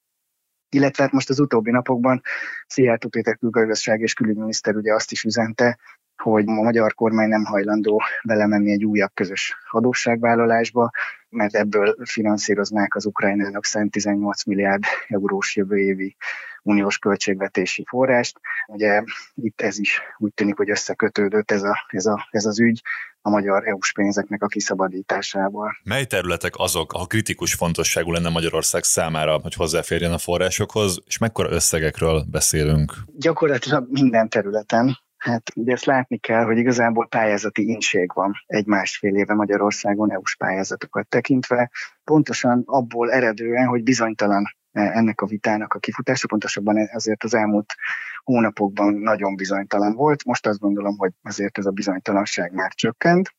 illetve 0.76 1.02
hát 1.02 1.12
most 1.12 1.30
az 1.30 1.40
utóbbi 1.40 1.70
napokban 1.70 2.22
Szijjártó 2.66 3.08
Péter 3.08 3.36
külgazdaság 3.36 4.00
és 4.00 4.14
külügyminiszter 4.14 4.76
ugye 4.76 4.94
azt 4.94 5.12
is 5.12 5.22
üzente, 5.24 5.78
hogy 6.22 6.44
a 6.46 6.62
magyar 6.62 6.94
kormány 6.94 7.28
nem 7.28 7.44
hajlandó 7.44 8.02
belemenni 8.24 8.70
egy 8.70 8.84
újabb 8.84 9.10
közös 9.14 9.56
adósságvállalásba, 9.70 10.90
mert 11.28 11.54
ebből 11.54 11.96
finanszíroznák 12.04 12.94
az 12.94 13.06
Ukrajnának 13.06 13.64
118 13.64 14.44
milliárd 14.44 14.82
eurós 15.08 15.56
jövő 15.56 15.78
évi 15.78 16.16
uniós 16.62 16.98
költségvetési 16.98 17.84
forrást. 17.88 18.40
Ugye 18.66 19.02
itt 19.34 19.60
ez 19.60 19.78
is 19.78 20.00
úgy 20.18 20.34
tűnik, 20.34 20.56
hogy 20.56 20.70
összekötődött 20.70 21.50
ez, 21.50 21.62
a, 21.62 21.86
ez, 21.88 22.06
a, 22.06 22.28
ez 22.30 22.44
az 22.44 22.60
ügy 22.60 22.82
a 23.20 23.30
magyar 23.30 23.68
EU-s 23.68 23.92
pénzeknek 23.92 24.42
a 24.42 24.46
kiszabadításával. 24.46 25.76
Mely 25.84 26.04
területek 26.04 26.52
azok, 26.56 26.92
ha 26.92 27.06
kritikus 27.06 27.54
fontosságú 27.54 28.12
lenne 28.12 28.28
Magyarország 28.28 28.82
számára, 28.82 29.38
hogy 29.38 29.54
hozzáférjen 29.54 30.12
a 30.12 30.18
forrásokhoz, 30.18 30.98
és 31.06 31.18
mekkora 31.18 31.50
összegekről 31.50 32.24
beszélünk? 32.30 32.94
Gyakorlatilag 33.16 33.86
minden 33.90 34.28
területen, 34.28 34.98
Hát 35.16 35.50
ugye 35.54 35.72
ezt 35.72 35.84
látni 35.84 36.18
kell, 36.18 36.44
hogy 36.44 36.58
igazából 36.58 37.08
pályázati 37.08 37.68
inség 37.68 38.10
van 38.14 38.32
egy 38.46 38.66
másfél 38.66 39.16
éve 39.16 39.34
Magyarországon 39.34 40.12
EU-s 40.12 40.36
pályázatokat 40.36 41.08
tekintve, 41.08 41.70
pontosan 42.04 42.62
abból 42.66 43.12
eredően, 43.12 43.66
hogy 43.66 43.82
bizonytalan 43.82 44.44
ennek 44.72 45.20
a 45.20 45.26
vitának 45.26 45.74
a 45.74 45.78
kifutása, 45.78 46.26
pontosabban 46.26 46.88
azért 46.92 47.24
az 47.24 47.34
elmúlt 47.34 47.74
hónapokban 48.22 48.94
nagyon 48.94 49.36
bizonytalan 49.36 49.94
volt. 49.94 50.24
Most 50.24 50.46
azt 50.46 50.58
gondolom, 50.58 50.96
hogy 50.96 51.12
azért 51.22 51.58
ez 51.58 51.66
a 51.66 51.70
bizonytalanság 51.70 52.52
már 52.52 52.72
csökkent. 52.72 53.34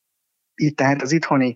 Itt 0.55 0.75
tehát 0.75 1.01
az 1.01 1.11
itthoni 1.11 1.55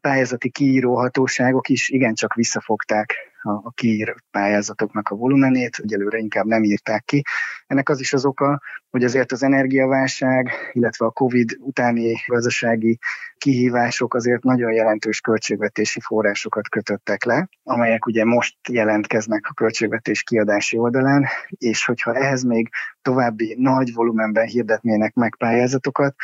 pályázati 0.00 0.50
kiíró 0.50 0.96
hatóságok 0.96 1.68
is 1.68 1.88
igencsak 1.88 2.34
visszafogták 2.34 3.14
a, 3.42 3.70
kiírt 3.70 4.24
pályázatoknak 4.30 5.08
a 5.08 5.14
volumenét, 5.14 5.76
egyelőre 5.82 6.18
inkább 6.18 6.44
nem 6.44 6.62
írták 6.62 7.04
ki. 7.04 7.22
Ennek 7.66 7.88
az 7.88 8.00
is 8.00 8.12
az 8.12 8.24
oka, 8.24 8.60
hogy 8.90 9.04
azért 9.04 9.32
az 9.32 9.42
energiaválság, 9.42 10.50
illetve 10.72 11.06
a 11.06 11.10
COVID 11.10 11.56
utáni 11.58 12.14
gazdasági 12.26 12.98
kihívások 13.36 14.14
azért 14.14 14.42
nagyon 14.42 14.72
jelentős 14.72 15.20
költségvetési 15.20 16.00
forrásokat 16.00 16.68
kötöttek 16.68 17.24
le, 17.24 17.48
amelyek 17.62 18.06
ugye 18.06 18.24
most 18.24 18.56
jelentkeznek 18.68 19.46
a 19.48 19.54
költségvetés 19.54 20.22
kiadási 20.22 20.76
oldalán, 20.76 21.26
és 21.48 21.84
hogyha 21.84 22.14
ehhez 22.14 22.42
még 22.42 22.68
további 23.02 23.56
nagy 23.58 23.92
volumenben 23.94 24.46
hirdetnének 24.46 25.14
meg 25.14 25.36
pályázatokat, 25.36 26.14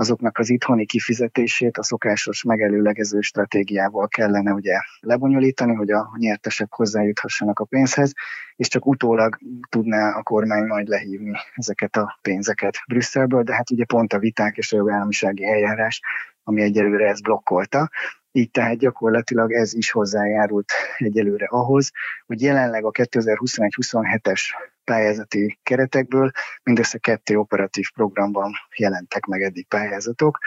azoknak 0.00 0.38
az 0.38 0.50
itthoni 0.50 0.86
kifizetését 0.86 1.76
a 1.76 1.82
szokásos 1.82 2.42
megelőlegező 2.42 3.20
stratégiával 3.20 4.08
kellene 4.08 4.52
ugye 4.52 4.80
lebonyolítani, 5.00 5.74
hogy 5.74 5.90
a 5.90 6.10
nyertesek 6.16 6.72
hozzájuthassanak 6.72 7.58
a 7.58 7.64
pénzhez, 7.64 8.12
és 8.56 8.68
csak 8.68 8.86
utólag 8.86 9.38
tudná 9.68 10.10
a 10.10 10.22
kormány 10.22 10.66
majd 10.66 10.88
lehívni 10.88 11.32
ezeket 11.54 11.96
a 11.96 12.18
pénzeket 12.22 12.76
Brüsszelből, 12.86 13.42
de 13.42 13.54
hát 13.54 13.70
ugye 13.70 13.84
pont 13.84 14.12
a 14.12 14.18
viták 14.18 14.56
és 14.56 14.72
a 14.72 14.76
jogállamisági 14.76 15.44
eljárás, 15.44 16.00
ami 16.42 16.62
egyelőre 16.62 17.08
ezt 17.08 17.22
blokkolta. 17.22 17.90
Így 18.32 18.50
tehát 18.50 18.78
gyakorlatilag 18.78 19.52
ez 19.52 19.74
is 19.74 19.90
hozzájárult 19.90 20.72
egyelőre 20.98 21.46
ahhoz, 21.46 21.90
hogy 22.26 22.42
jelenleg 22.42 22.84
a 22.84 22.90
2021-27-es 22.90 24.40
pályázati 24.88 25.58
keretekből 25.62 26.30
mindössze 26.62 26.98
kettő 26.98 27.36
operatív 27.38 27.90
programban 27.94 28.52
jelentek 28.76 29.26
meg 29.26 29.42
eddig 29.42 29.66
pályázatok. 29.66 30.38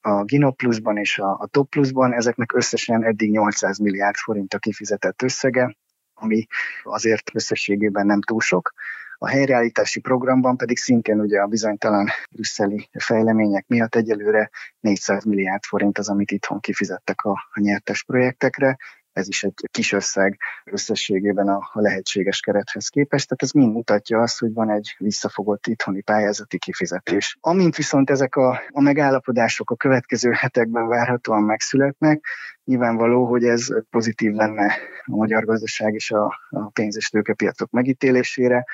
A 0.00 0.24
Gino 0.24 0.52
Plusban 0.52 0.96
és 0.96 1.18
a, 1.18 1.30
a 1.40 1.46
Top 1.46 1.68
Plusban 1.68 2.12
ezeknek 2.12 2.52
összesen 2.52 3.04
eddig 3.04 3.30
800 3.30 3.78
milliárd 3.78 4.16
forint 4.16 4.54
a 4.54 4.58
kifizetett 4.58 5.22
összege, 5.22 5.76
ami 6.14 6.46
azért 6.82 7.30
összességében 7.34 8.06
nem 8.06 8.20
túl 8.20 8.40
sok. 8.40 8.72
A 9.22 9.28
helyreállítási 9.28 10.00
programban 10.00 10.56
pedig 10.56 10.78
szintén 10.78 11.20
ugye 11.20 11.40
a 11.40 11.46
bizonytalan 11.46 12.08
brüsszeli 12.30 12.88
fejlemények 12.98 13.64
miatt 13.66 13.94
egyelőre 13.94 14.50
400 14.80 15.24
milliárd 15.24 15.64
forint 15.64 15.98
az, 15.98 16.08
amit 16.08 16.30
itthon 16.30 16.60
kifizettek 16.60 17.22
a, 17.22 17.30
a 17.30 17.60
nyertes 17.60 18.04
projektekre, 18.04 18.76
ez 19.12 19.28
is 19.28 19.44
egy 19.44 19.54
kis 19.70 19.92
összeg 19.92 20.38
összességében 20.64 21.48
a, 21.48 21.70
lehetséges 21.72 22.40
kerethez 22.40 22.88
képest. 22.88 23.28
Tehát 23.28 23.42
ez 23.42 23.50
mind 23.50 23.72
mutatja 23.72 24.20
azt, 24.20 24.38
hogy 24.38 24.52
van 24.52 24.70
egy 24.70 24.94
visszafogott 24.98 25.66
itthoni 25.66 26.02
pályázati 26.02 26.58
kifizetés. 26.58 27.38
Amint 27.40 27.76
viszont 27.76 28.10
ezek 28.10 28.36
a, 28.36 28.60
a 28.68 28.80
megállapodások 28.80 29.70
a 29.70 29.76
következő 29.76 30.30
hetekben 30.30 30.88
várhatóan 30.88 31.42
megszületnek, 31.42 32.24
nyilvánvaló, 32.64 33.26
hogy 33.26 33.44
ez 33.44 33.68
pozitív 33.90 34.32
lenne 34.32 34.76
a 35.04 35.16
magyar 35.16 35.44
gazdaság 35.44 35.94
és 35.94 36.10
a, 36.10 36.24
a 36.50 36.70
pénz- 36.70 36.96
és 36.96 37.08
tőkepiacok 37.08 37.70
megítélésére, 37.70 38.64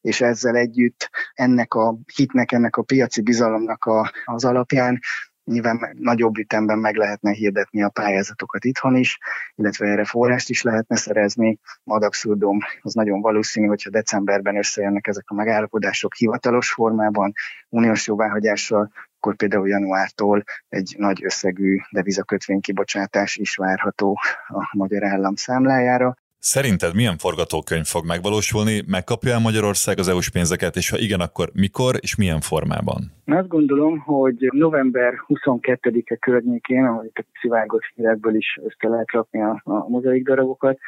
és 0.00 0.20
ezzel 0.20 0.56
együtt 0.56 1.10
ennek 1.32 1.74
a 1.74 1.98
hitnek, 2.14 2.52
ennek 2.52 2.76
a 2.76 2.82
piaci 2.82 3.22
bizalomnak 3.22 3.84
a, 3.84 4.12
az 4.24 4.44
alapján 4.44 4.98
Nyilván 5.44 5.96
nagyobb 5.98 6.38
ütemben 6.38 6.78
meg 6.78 6.96
lehetne 6.96 7.32
hirdetni 7.32 7.82
a 7.82 7.88
pályázatokat 7.88 8.64
itthon 8.64 8.96
is, 8.96 9.18
illetve 9.54 9.86
erre 9.86 10.04
forrást 10.04 10.50
is 10.50 10.62
lehetne 10.62 10.96
szerezni. 10.96 11.58
Ad 11.84 12.02
abszurdum, 12.02 12.58
az 12.80 12.94
nagyon 12.94 13.20
valószínű, 13.20 13.66
hogyha 13.66 13.90
decemberben 13.90 14.56
összejönnek 14.56 15.06
ezek 15.06 15.24
a 15.30 15.34
megállapodások 15.34 16.14
hivatalos 16.14 16.72
formában, 16.72 17.32
uniós 17.68 18.06
jóváhagyással, 18.06 18.90
akkor 19.16 19.36
például 19.36 19.68
januártól 19.68 20.42
egy 20.68 20.94
nagy 20.98 21.24
összegű 21.24 21.78
devizakötvénykibocsátás 21.90 23.36
is 23.36 23.56
várható 23.56 24.18
a 24.46 24.70
magyar 24.76 25.04
állam 25.04 25.34
számlájára. 25.34 26.16
Szerinted 26.42 26.94
milyen 26.94 27.16
forgatókönyv 27.16 27.84
fog 27.84 28.06
megvalósulni? 28.06 28.82
Megkapja 28.86 29.32
el 29.32 29.40
Magyarország 29.40 29.98
az 29.98 30.08
EU-s 30.08 30.30
pénzeket, 30.30 30.76
és 30.76 30.90
ha 30.90 30.98
igen, 30.98 31.20
akkor 31.20 31.48
mikor 31.54 31.94
és 32.00 32.16
milyen 32.16 32.40
formában? 32.40 33.00
Azt 33.26 33.48
gondolom, 33.48 33.98
hogy 33.98 34.48
november 34.50 35.14
22-e 35.28 36.16
környékén, 36.16 36.84
ahogy 36.84 37.10
a 37.14 37.24
szivárgott 37.40 37.84
hírekből 37.94 38.34
is 38.34 38.58
össze 38.62 38.88
lehet 38.88 39.10
rakni 39.10 39.42
a, 39.42 39.60
a 39.64 39.88
mozaik 39.88 40.24
darabokat, 40.24 40.78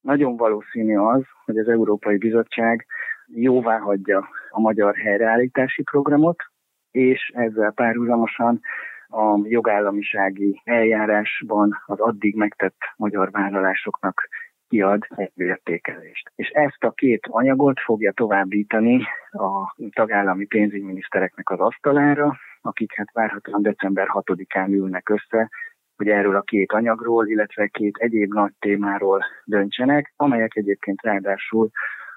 nagyon 0.00 0.36
valószínű 0.36 0.96
az, 0.96 1.22
hogy 1.44 1.58
az 1.58 1.68
Európai 1.68 2.16
Bizottság 2.16 2.86
jóvá 3.26 3.78
hagyja 3.78 4.28
a 4.50 4.60
magyar 4.60 4.96
helyreállítási 4.96 5.82
programot, 5.82 6.36
és 6.90 7.30
ezzel 7.34 7.70
párhuzamosan 7.70 8.60
a 9.08 9.38
jogállamisági 9.42 10.60
eljárásban 10.64 11.82
az 11.86 12.00
addig 12.00 12.36
megtett 12.36 12.78
magyar 12.96 13.30
vállalásoknak 13.30 14.28
kiad 14.72 15.06
egy 15.16 15.32
értékelést. 15.34 16.32
És 16.34 16.48
ezt 16.48 16.84
a 16.84 16.90
két 16.90 17.26
anyagot 17.30 17.80
fogja 17.80 18.12
továbbítani 18.12 19.02
a 19.30 19.74
tagállami 19.94 20.46
pénzügyminisztereknek 20.46 21.50
az 21.50 21.60
asztalára, 21.60 22.36
akik 22.60 22.92
hát 22.96 23.12
várhatóan 23.12 23.62
december 23.62 24.06
6-án 24.12 24.68
ülnek 24.68 25.08
össze, 25.08 25.50
hogy 25.96 26.08
erről 26.08 26.36
a 26.36 26.42
két 26.42 26.72
anyagról, 26.72 27.28
illetve 27.28 27.66
két 27.66 27.96
egyéb 27.96 28.32
nagy 28.32 28.52
témáról 28.58 29.24
döntsenek, 29.44 30.12
amelyek 30.16 30.56
egyébként 30.56 31.02
ráadásul 31.02 31.70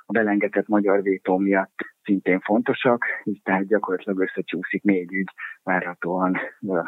a 0.05 0.12
belengetett 0.12 0.67
magyar 0.67 1.01
vétó 1.01 1.38
miatt 1.38 1.79
szintén 2.03 2.39
fontosak, 2.39 3.05
így 3.24 3.41
tehát 3.43 3.67
gyakorlatilag 3.67 4.19
összecsúszik 4.19 4.83
négy 4.83 5.13
ügy 5.13 5.29
várhatóan 5.63 6.38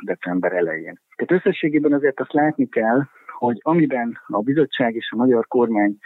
december 0.06 0.54
elején. 0.54 1.00
Tehát 1.16 1.44
összességében 1.44 1.94
azért 1.94 2.20
azt 2.20 2.34
látni 2.34 2.70
kell, 2.70 3.02
hogy 3.38 3.58
amiben 3.62 4.20
a 4.28 4.42
bizottság 4.42 4.96
és 4.96 5.12
a 5.12 5.16
magyar 5.16 5.48
kormány 5.48 5.98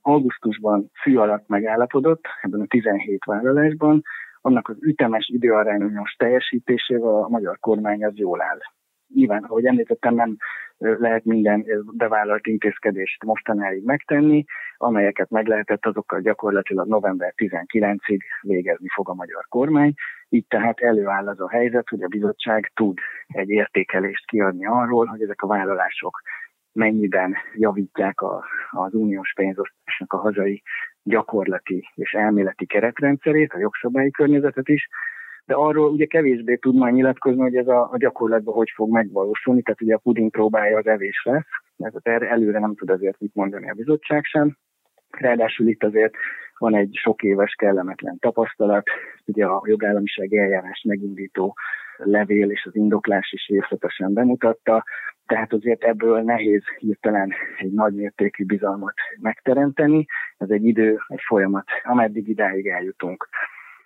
augusztusban 0.00 0.90
fű 1.02 1.16
alatt 1.16 1.48
megállapodott, 1.48 2.24
ebben 2.42 2.60
a 2.60 2.66
17 2.66 3.24
vállalásban, 3.24 4.02
annak 4.40 4.68
az 4.68 4.76
ütemes 4.80 5.28
időarányos 5.28 6.12
teljesítésével 6.12 7.22
a 7.22 7.28
magyar 7.28 7.58
kormány 7.58 8.04
az 8.04 8.16
jól 8.16 8.42
áll. 8.42 8.58
Nyilván, 9.14 9.42
ahogy 9.42 9.64
említettem, 9.64 10.14
nem 10.14 10.36
lehet 10.78 11.24
minden 11.24 11.66
bevállalt 11.96 12.46
intézkedést 12.46 13.24
mostanáig 13.24 13.84
megtenni, 13.84 14.44
amelyeket 14.76 15.30
meg 15.30 15.46
lehetett, 15.46 15.86
azokkal 15.86 16.20
gyakorlatilag 16.20 16.88
november 16.88 17.32
19-ig 17.36 18.20
végezni 18.40 18.86
fog 18.94 19.08
a 19.08 19.14
magyar 19.14 19.44
kormány. 19.48 19.94
Így 20.28 20.46
tehát 20.46 20.80
előáll 20.80 21.28
az 21.28 21.40
a 21.40 21.50
helyzet, 21.50 21.88
hogy 21.88 22.02
a 22.02 22.08
bizottság 22.08 22.72
tud 22.74 22.98
egy 23.26 23.48
értékelést 23.48 24.26
kiadni 24.26 24.66
arról, 24.66 25.06
hogy 25.06 25.22
ezek 25.22 25.42
a 25.42 25.46
vállalások 25.46 26.20
mennyiben 26.74 27.34
javítják 27.54 28.20
a, 28.20 28.44
az 28.70 28.94
uniós 28.94 29.32
pénzosztásnak 29.34 30.12
a 30.12 30.16
hazai 30.16 30.62
gyakorlati 31.02 31.88
és 31.94 32.12
elméleti 32.12 32.66
keretrendszerét, 32.66 33.52
a 33.52 33.58
jogszabályi 33.58 34.10
környezetet 34.10 34.68
is, 34.68 34.88
de 35.46 35.54
arról 35.54 35.90
ugye 35.90 36.04
kevésbé 36.04 36.56
tud 36.56 36.74
majd 36.74 36.94
nyilatkozni, 36.94 37.40
hogy 37.40 37.56
ez 37.56 37.68
a, 37.68 37.88
a 37.92 37.96
gyakorlatban 37.96 38.54
hogy 38.54 38.70
fog 38.74 38.90
megvalósulni, 38.90 39.62
tehát 39.62 39.82
ugye 39.82 39.94
a 39.94 39.98
puding 39.98 40.30
próbálja 40.30 40.78
az 40.78 40.86
evés 40.86 41.22
lesz, 41.24 41.46
ez 41.76 41.92
erre 42.02 42.28
előre 42.28 42.58
nem 42.58 42.74
tud 42.74 42.90
azért 42.90 43.20
mit 43.20 43.34
mondani 43.34 43.70
a 43.70 43.74
bizottság 43.74 44.24
sem. 44.24 44.56
Ráadásul 45.10 45.68
itt 45.68 45.84
azért 45.84 46.14
van 46.58 46.74
egy 46.74 46.98
sok 47.02 47.22
éves 47.22 47.54
kellemetlen 47.54 48.18
tapasztalat, 48.18 48.88
ugye 49.24 49.46
a 49.46 49.62
jogállamiság 49.66 50.32
eljárás 50.34 50.84
megindító 50.88 51.56
levél 52.04 52.50
és 52.50 52.64
az 52.64 52.76
indoklás 52.76 53.32
is 53.32 53.48
részletesen 53.48 54.12
bemutatta, 54.12 54.84
tehát 55.26 55.52
azért 55.52 55.84
ebből 55.84 56.22
nehéz 56.22 56.62
hirtelen 56.78 57.32
egy 57.58 57.72
nagy 57.72 57.94
mértékű 57.94 58.44
bizalmat 58.44 58.94
megteremteni. 59.20 60.06
Ez 60.36 60.50
egy 60.50 60.64
idő, 60.64 60.98
egy 61.08 61.20
folyamat, 61.26 61.64
ameddig 61.82 62.28
idáig 62.28 62.66
eljutunk. 62.66 63.28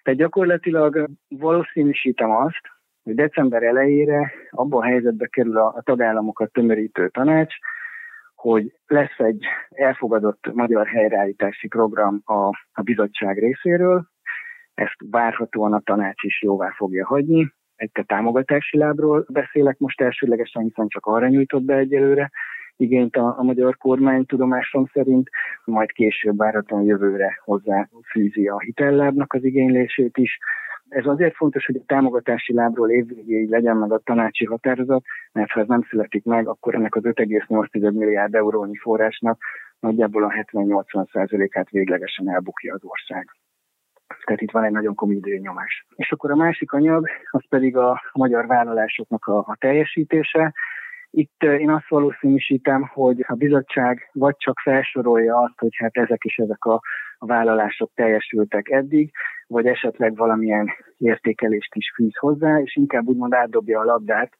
Tehát 0.02 0.18
gyakorlatilag 0.18 1.09
valószínűsítem 1.28 2.31
azt, 2.31 2.61
hogy 3.02 3.14
december 3.14 3.62
elejére 3.62 4.33
abban 4.50 4.81
a 4.81 4.85
helyzetbe 4.85 5.26
kerül 5.26 5.57
a, 5.57 5.81
tagállamokat 5.85 6.52
tömörítő 6.52 7.09
tanács, 7.09 7.54
hogy 8.35 8.72
lesz 8.87 9.18
egy 9.18 9.44
elfogadott 9.70 10.52
magyar 10.52 10.87
helyreállítási 10.87 11.68
program 11.68 12.20
a, 12.24 12.46
a 12.72 12.83
bizottság 12.83 13.38
részéről, 13.38 14.07
ezt 14.74 14.96
várhatóan 15.11 15.72
a 15.72 15.81
tanács 15.81 16.22
is 16.22 16.42
jóvá 16.42 16.70
fogja 16.76 17.07
hagyni, 17.07 17.52
egy 17.78 18.04
támogatási 18.06 18.78
lábról 18.78 19.26
beszélek 19.28 19.78
most 19.78 20.00
elsőlegesen, 20.00 20.62
hiszen 20.62 20.88
csak 20.88 21.06
arra 21.06 21.28
nyújtott 21.28 21.62
be 21.62 21.74
egyelőre 21.74 22.30
igényt 22.76 23.16
a, 23.16 23.34
a 23.38 23.42
magyar 23.42 23.76
kormány 23.76 24.26
tudomásom 24.26 24.86
szerint, 24.92 25.28
majd 25.64 25.92
később 25.92 26.36
várhatóan 26.36 26.82
jövőre 26.82 27.40
hozzá 27.44 27.88
fűzi 28.10 28.48
a 28.48 28.58
hitellábnak 28.58 29.32
az 29.32 29.44
igénylését 29.44 30.16
is. 30.16 30.38
Ez 30.88 31.06
azért 31.06 31.34
fontos, 31.34 31.66
hogy 31.66 31.76
a 31.76 31.86
támogatási 31.86 32.54
lábról 32.54 32.90
évvégéig 32.90 33.48
legyen 33.48 33.76
meg 33.76 33.92
a 33.92 33.98
tanácsi 33.98 34.44
határozat, 34.44 35.04
mert 35.32 35.50
ha 35.50 35.60
ez 35.60 35.66
nem 35.66 35.86
születik 35.88 36.24
meg, 36.24 36.48
akkor 36.48 36.74
ennek 36.74 36.94
az 36.94 37.02
5,8 37.04 37.92
milliárd 37.92 38.34
eurónyi 38.34 38.76
forrásnak 38.76 39.38
nagyjából 39.80 40.24
a 40.24 40.32
70-80 40.52 41.10
százalékát 41.12 41.70
véglegesen 41.70 42.30
elbukja 42.30 42.74
az 42.74 42.84
ország. 42.84 43.38
Tehát 44.24 44.40
itt 44.40 44.50
van 44.50 44.64
egy 44.64 44.72
nagyon 44.72 44.94
komoly 44.94 45.14
időnyomás. 45.14 45.87
És 45.96 46.12
akkor 46.12 46.31
a 46.31 46.37
másik 46.37 46.72
anyag, 46.72 47.09
az 47.31 47.42
pedig 47.48 47.76
a 47.76 48.02
magyar 48.12 48.46
vállalásoknak 48.46 49.26
a, 49.26 49.38
a 49.38 49.57
teljesítése. 49.59 50.54
Itt 51.11 51.42
én 51.42 51.70
azt 51.70 51.88
valószínűsítem, 51.88 52.83
hogy 52.92 53.24
a 53.26 53.35
bizottság 53.35 54.11
vagy 54.12 54.37
csak 54.37 54.59
felsorolja 54.59 55.37
azt, 55.37 55.59
hogy 55.59 55.76
hát 55.76 55.96
ezek 55.96 56.24
is 56.24 56.37
ezek 56.37 56.64
a, 56.64 56.81
a 57.18 57.26
vállalások 57.26 57.90
teljesültek 57.94 58.68
eddig, 58.68 59.11
vagy 59.46 59.66
esetleg 59.66 60.16
valamilyen 60.16 60.70
értékelést 60.98 61.74
is 61.74 61.92
fűz 61.94 62.16
hozzá, 62.16 62.59
és 62.59 62.76
inkább 62.76 63.07
úgymond 63.07 63.35
átdobja 63.35 63.81
a 63.81 63.85
labdát 63.85 64.33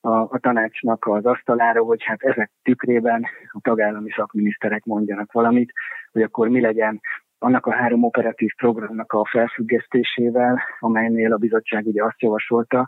a, 0.00 0.10
a 0.10 0.38
tanácsnak 0.40 1.06
az 1.06 1.24
asztalára, 1.24 1.82
hogy 1.82 2.02
hát 2.04 2.22
ezek 2.22 2.50
tükrében 2.62 3.26
a 3.52 3.60
tagállami 3.62 4.10
szakminiszterek 4.10 4.84
mondjanak 4.84 5.32
valamit, 5.32 5.72
hogy 6.12 6.22
akkor 6.22 6.48
mi 6.48 6.60
legyen 6.60 7.00
annak 7.38 7.66
a 7.66 7.72
három 7.72 8.02
operatív 8.04 8.50
programnak 8.56 9.12
a 9.12 9.26
felfüggesztésével, 9.30 10.60
amelynél 10.78 11.32
a 11.32 11.36
bizottság 11.36 11.86
ugye 11.86 12.04
azt 12.04 12.22
javasolta, 12.22 12.86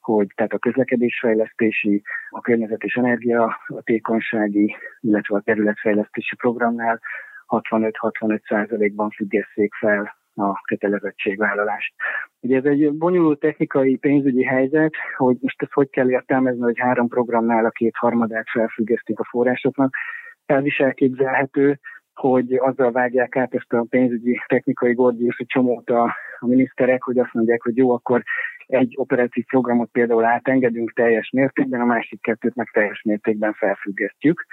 hogy 0.00 0.26
tehát 0.34 0.52
a 0.52 0.58
közlekedésfejlesztési, 0.58 2.02
a 2.30 2.40
környezet 2.40 2.82
és 2.82 2.94
energia, 2.94 3.44
a 3.66 3.82
tékonysági, 3.82 4.76
illetve 5.00 5.36
a 5.36 5.40
területfejlesztési 5.40 6.36
programnál 6.36 7.00
65-65 7.46 8.48
százalékban 8.48 9.10
függesszék 9.10 9.74
fel 9.74 10.16
a 10.34 10.60
kötelezettségvállalást. 10.62 11.94
Ugye 12.40 12.56
ez 12.56 12.64
egy 12.64 12.92
bonyolult 12.92 13.40
technikai 13.40 13.96
pénzügyi 13.96 14.44
helyzet, 14.44 14.94
hogy 15.16 15.36
most 15.40 15.62
ezt 15.62 15.72
hogy 15.72 15.90
kell 15.90 16.10
értelmezni, 16.10 16.62
hogy 16.62 16.78
három 16.78 17.08
programnál 17.08 17.64
a 17.64 17.70
két 17.70 17.96
harmadát 17.96 18.48
felfüggesztik 18.52 19.18
a 19.18 19.24
forrásoknak. 19.24 19.94
Elviselképzelhető, 20.46 21.78
hogy 22.14 22.54
azzal 22.54 22.92
vágják 22.92 23.36
át 23.36 23.54
ezt 23.54 23.72
a 23.72 23.86
pénzügyi 23.90 24.40
technikai 24.46 24.92
gordiuszi 24.92 25.44
csomót 25.46 25.90
a, 25.90 26.02
a 26.38 26.46
miniszterek, 26.46 27.02
hogy 27.02 27.18
azt 27.18 27.32
mondják, 27.32 27.62
hogy 27.62 27.76
jó, 27.76 27.90
akkor 27.90 28.22
egy 28.66 28.94
operatív 28.96 29.44
programot 29.44 29.90
például 29.90 30.24
átengedünk 30.24 30.92
teljes 30.92 31.30
mértékben, 31.30 31.80
a 31.80 31.84
másik 31.84 32.20
kettőt 32.20 32.54
meg 32.54 32.70
teljes 32.72 33.02
mértékben 33.02 33.52
felfüggesztjük, 33.52 34.46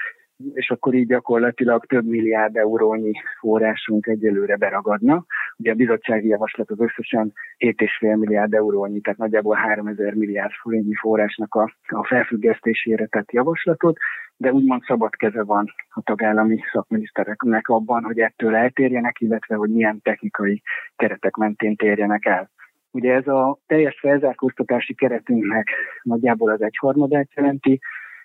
és 0.54 0.70
akkor 0.70 0.94
így 0.94 1.08
gyakorlatilag 1.08 1.86
több 1.86 2.06
milliárd 2.06 2.56
eurónyi 2.56 3.12
forrásunk 3.40 4.08
egyelőre 4.08 4.56
beragadna, 4.56 5.26
Ugye 5.60 5.72
a 5.72 5.76
bizottsági 5.76 6.28
javaslat 6.28 6.70
az 6.72 6.80
összesen 6.80 7.34
7,5 7.58 8.18
milliárd 8.18 8.54
eurónyi, 8.54 9.00
tehát 9.00 9.20
nagyjából 9.20 9.56
3000 9.56 10.14
milliárd 10.14 10.52
forintnyi 10.52 10.94
forrásnak 10.94 11.56
a, 11.56 11.74
a 11.88 12.06
felfüggesztésére 12.06 13.06
tett 13.06 13.32
javaslatot, 13.32 13.98
de 14.38 14.52
úgymond 14.52 14.84
szabad 14.84 15.16
keze 15.16 15.44
van 15.44 15.74
a 15.90 16.02
tagállami 16.02 16.60
szakminisztereknek 16.72 17.68
abban, 17.68 18.04
hogy 18.04 18.20
ettől 18.20 18.56
eltérjenek, 18.56 19.20
illetve 19.20 19.56
hogy 19.56 19.70
milyen 19.70 20.02
technikai 20.02 20.62
keretek 20.96 21.36
mentén 21.36 21.76
térjenek 21.76 22.26
el. 22.26 22.50
Ugye 22.92 23.14
ez 23.14 23.28
a 23.28 23.58
teljes 23.68 24.00
felzárkóztatási 24.00 24.96
keretünknek 24.96 25.68
nagyjából 26.02 26.52
az 26.52 26.62
egyharmadát 26.62 27.34
jelenti, 27.36 27.80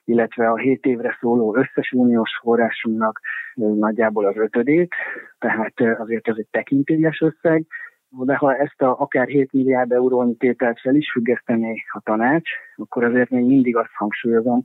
illetve 0.05 0.49
a 0.49 0.57
7 0.57 0.85
évre 0.85 1.17
szóló 1.21 1.57
összes 1.57 1.93
uniós 1.93 2.31
forrásunknak 2.43 3.21
nagyjából 3.55 4.27
az 4.27 4.37
ötödét, 4.37 4.95
tehát 5.39 5.81
azért 5.99 6.29
ez 6.29 6.35
egy 6.37 6.49
tekintélyes 6.51 7.21
összeg, 7.21 7.67
de 8.09 8.37
ha 8.37 8.57
ezt 8.57 8.83
a 8.83 9.01
akár 9.01 9.27
7 9.27 9.53
milliárd 9.53 9.93
eurónyi 9.93 10.37
tételt 10.37 10.81
fel 10.81 10.95
is 10.95 11.13
függesztené 11.13 11.75
a 11.93 12.01
tanács, 12.01 12.51
akkor 12.77 13.05
azért 13.05 13.31
még 13.31 13.45
mindig 13.45 13.77
azt 13.77 13.93
hangsúlyozom, 13.95 14.63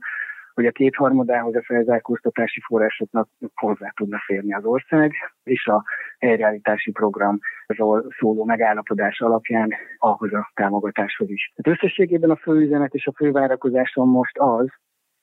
hogy 0.54 0.66
a 0.66 0.70
kétharmadához 0.70 1.54
a 1.54 1.62
felzárkóztatási 1.62 2.60
forrásoknak 2.60 3.28
hozzá 3.54 3.92
tudna 3.96 4.18
férni 4.26 4.54
az 4.54 4.64
ország, 4.64 5.12
és 5.42 5.66
a 5.66 5.84
helyreállítási 6.18 6.90
programról 6.90 8.12
szóló 8.18 8.44
megállapodás 8.44 9.20
alapján 9.20 9.72
ahhoz 9.98 10.32
a 10.32 10.50
támogatáshoz 10.54 11.30
is. 11.30 11.52
Tehát 11.54 11.78
összességében 11.80 12.30
a 12.30 12.36
főüzenet 12.36 12.94
és 12.94 13.06
a 13.06 13.12
fővárakozásom 13.16 14.10
most 14.10 14.38
az, 14.38 14.68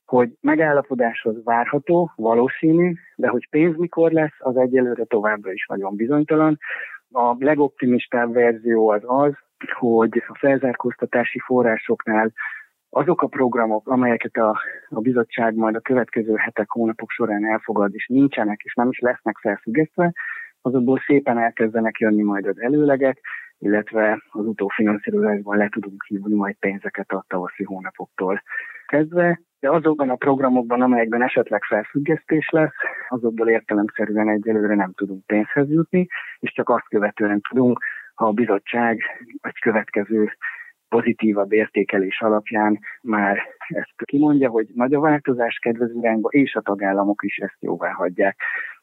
hogy 0.07 0.37
megállapodáshoz 0.41 1.43
várható, 1.43 2.11
valószínű, 2.15 2.93
de 3.15 3.27
hogy 3.27 3.49
pénz 3.49 3.77
mikor 3.77 4.11
lesz, 4.11 4.35
az 4.39 4.57
egyelőre 4.57 5.03
továbbra 5.03 5.51
is 5.51 5.65
nagyon 5.65 5.95
bizonytalan. 5.95 6.57
A 7.11 7.35
legoptimistább 7.39 8.33
verzió 8.33 8.89
az 8.89 9.01
az, 9.05 9.33
hogy 9.77 10.23
a 10.27 10.37
felzárkóztatási 10.37 11.39
forrásoknál 11.39 12.31
azok 12.89 13.21
a 13.21 13.27
programok, 13.27 13.87
amelyeket 13.87 14.35
a, 14.35 14.59
a 14.89 14.99
bizottság 14.99 15.55
majd 15.55 15.75
a 15.75 15.79
következő 15.79 16.35
hetek, 16.35 16.69
hónapok 16.69 17.09
során 17.09 17.45
elfogad, 17.45 17.93
és 17.93 18.07
nincsenek, 18.07 18.61
és 18.63 18.73
nem 18.73 18.89
is 18.89 18.99
lesznek 18.99 19.37
felfüggesztve, 19.37 20.13
azokból 20.61 20.99
szépen 21.05 21.37
elkezdenek 21.37 21.97
jönni 21.97 22.23
majd 22.23 22.45
az 22.45 22.61
előlegek, 22.61 23.19
illetve 23.59 24.23
az 24.29 24.45
utófinanszírozásban 24.45 25.57
le 25.57 25.69
tudunk 25.69 26.03
hívni 26.03 26.35
majd 26.35 26.55
pénzeket 26.55 27.11
a 27.11 27.25
tavaszi 27.27 27.63
hónapoktól 27.63 28.41
kezdve, 28.87 29.41
de 29.59 29.69
azokban 29.69 30.09
a 30.09 30.15
programokban, 30.15 30.81
amelyekben 30.81 31.21
esetleg 31.21 31.63
felfüggesztés 31.63 32.49
lesz, 32.49 32.75
azokból 33.09 33.49
értelemszerűen 33.49 34.29
egyelőre 34.29 34.75
nem 34.75 34.93
tudunk 34.93 35.25
pénzhez 35.25 35.69
jutni, 35.69 36.07
és 36.39 36.51
csak 36.51 36.69
azt 36.69 36.87
követően 36.87 37.41
tudunk, 37.49 37.79
ha 38.15 38.25
a 38.25 38.31
bizottság 38.31 39.01
egy 39.41 39.59
következő 39.59 40.31
pozitívabb 40.89 41.51
értékelés 41.51 42.21
alapján 42.21 42.79
már 43.01 43.41
ezt 43.67 43.93
kimondja, 44.03 44.49
hogy 44.49 44.67
nagy 44.73 44.93
a 44.93 44.99
változás 44.99 45.57
kedvező 45.57 45.93
irányba, 45.99 46.29
és 46.29 46.55
a 46.55 46.61
tagállamok 46.61 47.23
is 47.23 47.37
ezt 47.37 47.57
jóvá 47.59 47.91
hagyják. 47.91 48.41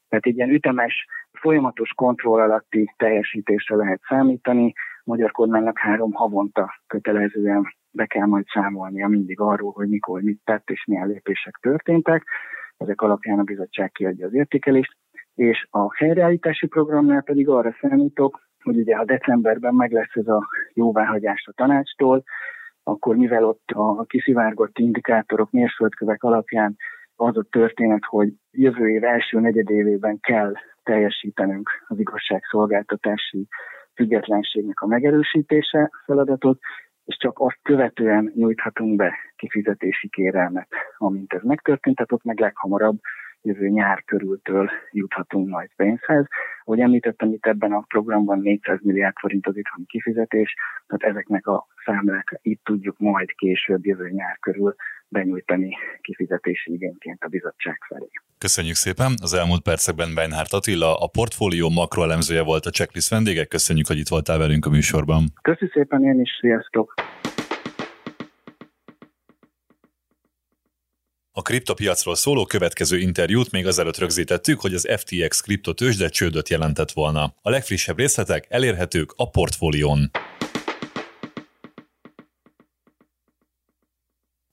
Tehát 0.08 0.26
egy 0.26 0.36
ilyen 0.36 0.50
ütemes, 0.50 1.06
folyamatos 1.32 1.90
kontroll 1.94 2.40
alatti 2.40 2.94
teljesítésre 2.96 3.76
lehet 3.76 4.00
számítani. 4.08 4.72
Magyar 5.04 5.30
kormánynak 5.30 5.78
három 5.78 6.12
havonta 6.12 6.80
kötelezően 6.86 7.74
be 7.94 8.06
kell 8.06 8.26
majd 8.26 8.44
számolnia 8.46 9.08
mindig 9.08 9.40
arról, 9.40 9.72
hogy 9.72 9.88
mikor 9.88 10.22
mit 10.22 10.40
tett 10.44 10.70
és 10.70 10.84
milyen 10.84 11.08
lépések 11.08 11.58
történtek. 11.60 12.24
Ezek 12.76 13.00
alapján 13.00 13.38
a 13.38 13.42
bizottság 13.42 13.90
kiadja 13.90 14.26
az 14.26 14.34
értékelést. 14.34 14.96
És 15.34 15.66
a 15.70 15.94
helyreállítási 15.94 16.66
programnál 16.66 17.22
pedig 17.22 17.48
arra 17.48 17.76
számítok, 17.80 18.40
hogy 18.62 18.76
ugye 18.78 18.96
ha 18.96 19.04
decemberben 19.04 19.74
meg 19.74 19.92
lesz 19.92 20.14
ez 20.14 20.26
a 20.26 20.48
jóváhagyás 20.72 21.46
a 21.46 21.52
tanácstól, 21.52 22.22
akkor 22.82 23.16
mivel 23.16 23.44
ott 23.44 23.70
a 23.74 24.04
kiszivárgott 24.04 24.78
indikátorok, 24.78 25.50
mérföldkövek 25.50 26.22
alapján 26.22 26.76
az 27.16 27.36
a 27.36 27.46
történet, 27.50 28.04
hogy 28.04 28.32
jövő 28.50 28.88
év 28.88 29.04
első 29.04 29.40
negyedévében 29.40 30.20
kell 30.20 30.52
teljesítenünk 30.82 31.70
az 31.86 31.98
igazságszolgáltatási 31.98 33.46
függetlenségnek 33.94 34.80
a 34.80 34.86
megerősítése 34.86 35.90
feladatot, 36.04 36.58
és 37.04 37.16
csak 37.16 37.38
azt 37.38 37.58
követően 37.62 38.32
nyújthatunk 38.34 38.96
be 38.96 39.14
kifizetési 39.36 40.08
kérelmet, 40.08 40.68
amint 40.96 41.32
ez 41.32 41.42
megtörtént, 41.42 41.96
tehát 41.96 42.12
ott 42.12 42.24
meg 42.24 42.38
leghamarabb 42.38 43.00
jövő 43.44 43.68
nyár 43.68 44.02
körültől 44.04 44.70
juthatunk 44.90 45.48
majd 45.48 45.70
pénzhez. 45.76 46.26
Ahogy 46.64 46.80
említettem, 46.80 47.32
itt 47.32 47.46
ebben 47.46 47.72
a 47.72 47.84
programban 47.88 48.38
400 48.38 48.78
milliárd 48.82 49.16
forint 49.18 49.46
az 49.46 49.56
itthoni 49.56 49.86
kifizetés, 49.86 50.54
tehát 50.86 51.14
ezeknek 51.14 51.46
a 51.46 51.66
számlák 51.84 52.38
itt 52.42 52.60
tudjuk 52.64 52.98
majd 52.98 53.34
később 53.34 53.86
jövő 53.86 54.08
nyár 54.10 54.38
körül 54.40 54.74
benyújtani 55.08 55.76
kifizetési 56.00 56.72
igényként 56.72 57.22
a 57.22 57.28
bizottság 57.28 57.78
felé. 57.88 58.08
Köszönjük 58.38 58.74
szépen! 58.74 59.12
Az 59.22 59.34
elmúlt 59.34 59.62
percekben 59.62 60.14
Beinhardt 60.14 60.52
Attila, 60.52 60.96
a 60.96 61.08
portfólió 61.12 61.68
makroelemzője 61.70 62.42
volt 62.42 62.66
a 62.66 62.70
checklist 62.70 63.10
vendége. 63.10 63.44
Köszönjük, 63.44 63.86
hogy 63.86 63.98
itt 63.98 64.08
voltál 64.08 64.38
velünk 64.38 64.66
a 64.66 64.70
műsorban. 64.70 65.22
Köszönjük 65.42 65.76
szépen 65.76 66.04
én 66.04 66.20
is, 66.20 66.30
sziasztok! 66.40 66.94
A 71.36 71.42
kriptopiacról 71.42 72.14
szóló 72.14 72.44
következő 72.44 72.98
interjút 72.98 73.50
még 73.50 73.66
azelőtt 73.66 73.98
rögzítettük, 73.98 74.60
hogy 74.60 74.74
az 74.74 74.88
FTX 74.96 75.40
kriptotősde 75.40 76.08
csődöt 76.08 76.48
jelentett 76.48 76.92
volna. 76.92 77.34
A 77.42 77.50
legfrissebb 77.50 77.98
részletek 77.98 78.46
elérhetők 78.48 79.12
a 79.16 79.30
portfólión. 79.30 80.10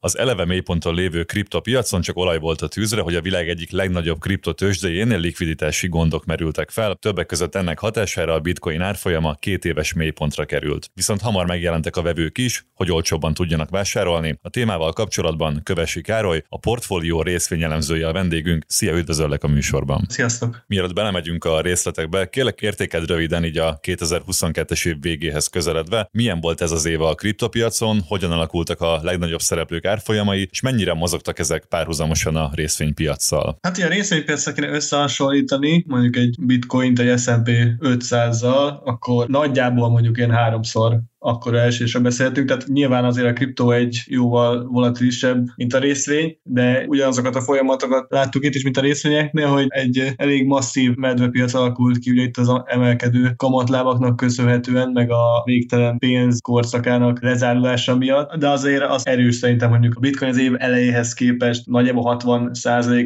Az 0.03 0.17
eleve 0.17 0.45
mélyponton 0.45 0.95
lévő 0.95 1.23
kriptopiacon 1.23 2.01
csak 2.01 2.17
olaj 2.17 2.39
volt 2.39 2.61
a 2.61 2.67
tűzre, 2.67 3.01
hogy 3.01 3.15
a 3.15 3.21
világ 3.21 3.49
egyik 3.49 3.71
legnagyobb 3.71 4.19
kriptotősdejénél 4.19 5.19
likviditási 5.19 5.87
gondok 5.87 6.25
merültek 6.25 6.69
fel, 6.69 6.95
többek 6.95 7.25
között 7.25 7.55
ennek 7.55 7.79
hatására 7.79 8.33
a 8.33 8.39
bitcoin 8.39 8.81
árfolyama 8.81 9.33
két 9.33 9.65
éves 9.65 9.93
mélypontra 9.93 10.45
került. 10.45 10.91
Viszont 10.93 11.21
hamar 11.21 11.45
megjelentek 11.45 11.95
a 11.95 12.01
vevők 12.01 12.37
is, 12.37 12.65
hogy 12.73 12.91
olcsóbban 12.91 13.33
tudjanak 13.33 13.69
vásárolni. 13.69 14.37
A 14.41 14.49
témával 14.49 14.93
kapcsolatban 14.93 15.61
Kövesi 15.63 16.01
Károly, 16.01 16.43
a 16.49 16.59
portfólió 16.59 17.21
részvényelemzője 17.21 18.07
a 18.07 18.13
vendégünk. 18.13 18.63
Szia, 18.67 18.97
üdvözöllek 18.97 19.43
a 19.43 19.47
műsorban. 19.47 20.05
Sziasztok! 20.09 20.63
Mielőtt 20.67 20.93
belemegyünk 20.93 21.45
a 21.45 21.61
részletekbe, 21.61 22.29
kérlek 22.29 22.61
értéked 22.61 23.07
röviden 23.07 23.45
így 23.45 23.57
a 23.57 23.79
2022-es 23.81 24.87
év 24.87 25.01
végéhez 25.01 25.47
közeledve. 25.47 26.09
Milyen 26.11 26.39
volt 26.39 26.61
ez 26.61 26.71
az 26.71 26.85
év 26.85 27.01
a 27.01 27.15
kriptopiacon, 27.15 28.01
hogyan 28.07 28.31
alakultak 28.31 28.81
a 28.81 28.99
legnagyobb 29.03 29.41
szereplők 29.41 29.89
árfolyamai, 29.91 30.47
és 30.51 30.61
mennyire 30.61 30.93
mozogtak 30.93 31.39
ezek 31.39 31.65
párhuzamosan 31.65 32.35
a 32.35 32.49
részvénypiacsal? 32.53 33.57
Hát 33.61 33.77
ilyen 33.77 33.89
részvénypiacra 33.89 34.51
kéne 34.53 34.67
összehasonlítani, 34.69 35.83
mondjuk 35.87 36.15
egy 36.15 36.35
bitcoint 36.39 36.99
egy 36.99 37.19
S&P 37.19 37.49
500-zal, 37.79 38.83
akkor 38.83 39.27
nagyjából 39.27 39.89
mondjuk 39.89 40.17
ilyen 40.17 40.31
háromszor 40.31 40.99
akkor 41.23 41.55
elsősre 41.55 41.99
beszéltünk, 41.99 42.47
tehát 42.47 42.67
nyilván 42.67 43.05
azért 43.05 43.27
a 43.27 43.33
kriptó 43.33 43.71
egy 43.71 44.03
jóval 44.07 44.67
volatilisebb, 44.67 45.45
mint 45.55 45.73
a 45.73 45.79
részvény, 45.79 46.37
de 46.43 46.85
ugyanazokat 46.87 47.35
a 47.35 47.41
folyamatokat 47.41 48.05
láttuk 48.09 48.45
itt 48.45 48.55
is, 48.55 48.63
mint 48.63 48.77
a 48.77 48.81
részvényeknél, 48.81 49.47
hogy 49.47 49.65
egy 49.67 50.13
elég 50.15 50.45
masszív 50.45 50.95
medvepiac 50.95 51.53
alakult 51.53 51.97
ki, 51.97 52.11
ugye 52.11 52.21
itt 52.21 52.37
az 52.37 52.61
emelkedő 52.65 53.33
kamatlábaknak 53.35 54.15
köszönhetően, 54.15 54.89
meg 54.89 55.11
a 55.11 55.41
végtelen 55.45 55.97
pénz 55.97 56.39
korszakának 56.41 57.21
lezárulása 57.21 57.97
miatt, 57.97 58.35
de 58.35 58.49
azért 58.49 58.83
az 58.83 59.07
erős 59.07 59.35
szerintem 59.35 59.69
mondjuk 59.69 59.95
a 59.95 59.99
bitcoin 59.99 60.31
az 60.31 60.39
év 60.39 60.53
elejéhez 60.57 61.13
képest 61.13 61.65
nagyjából 61.65 62.03
60 62.03 62.51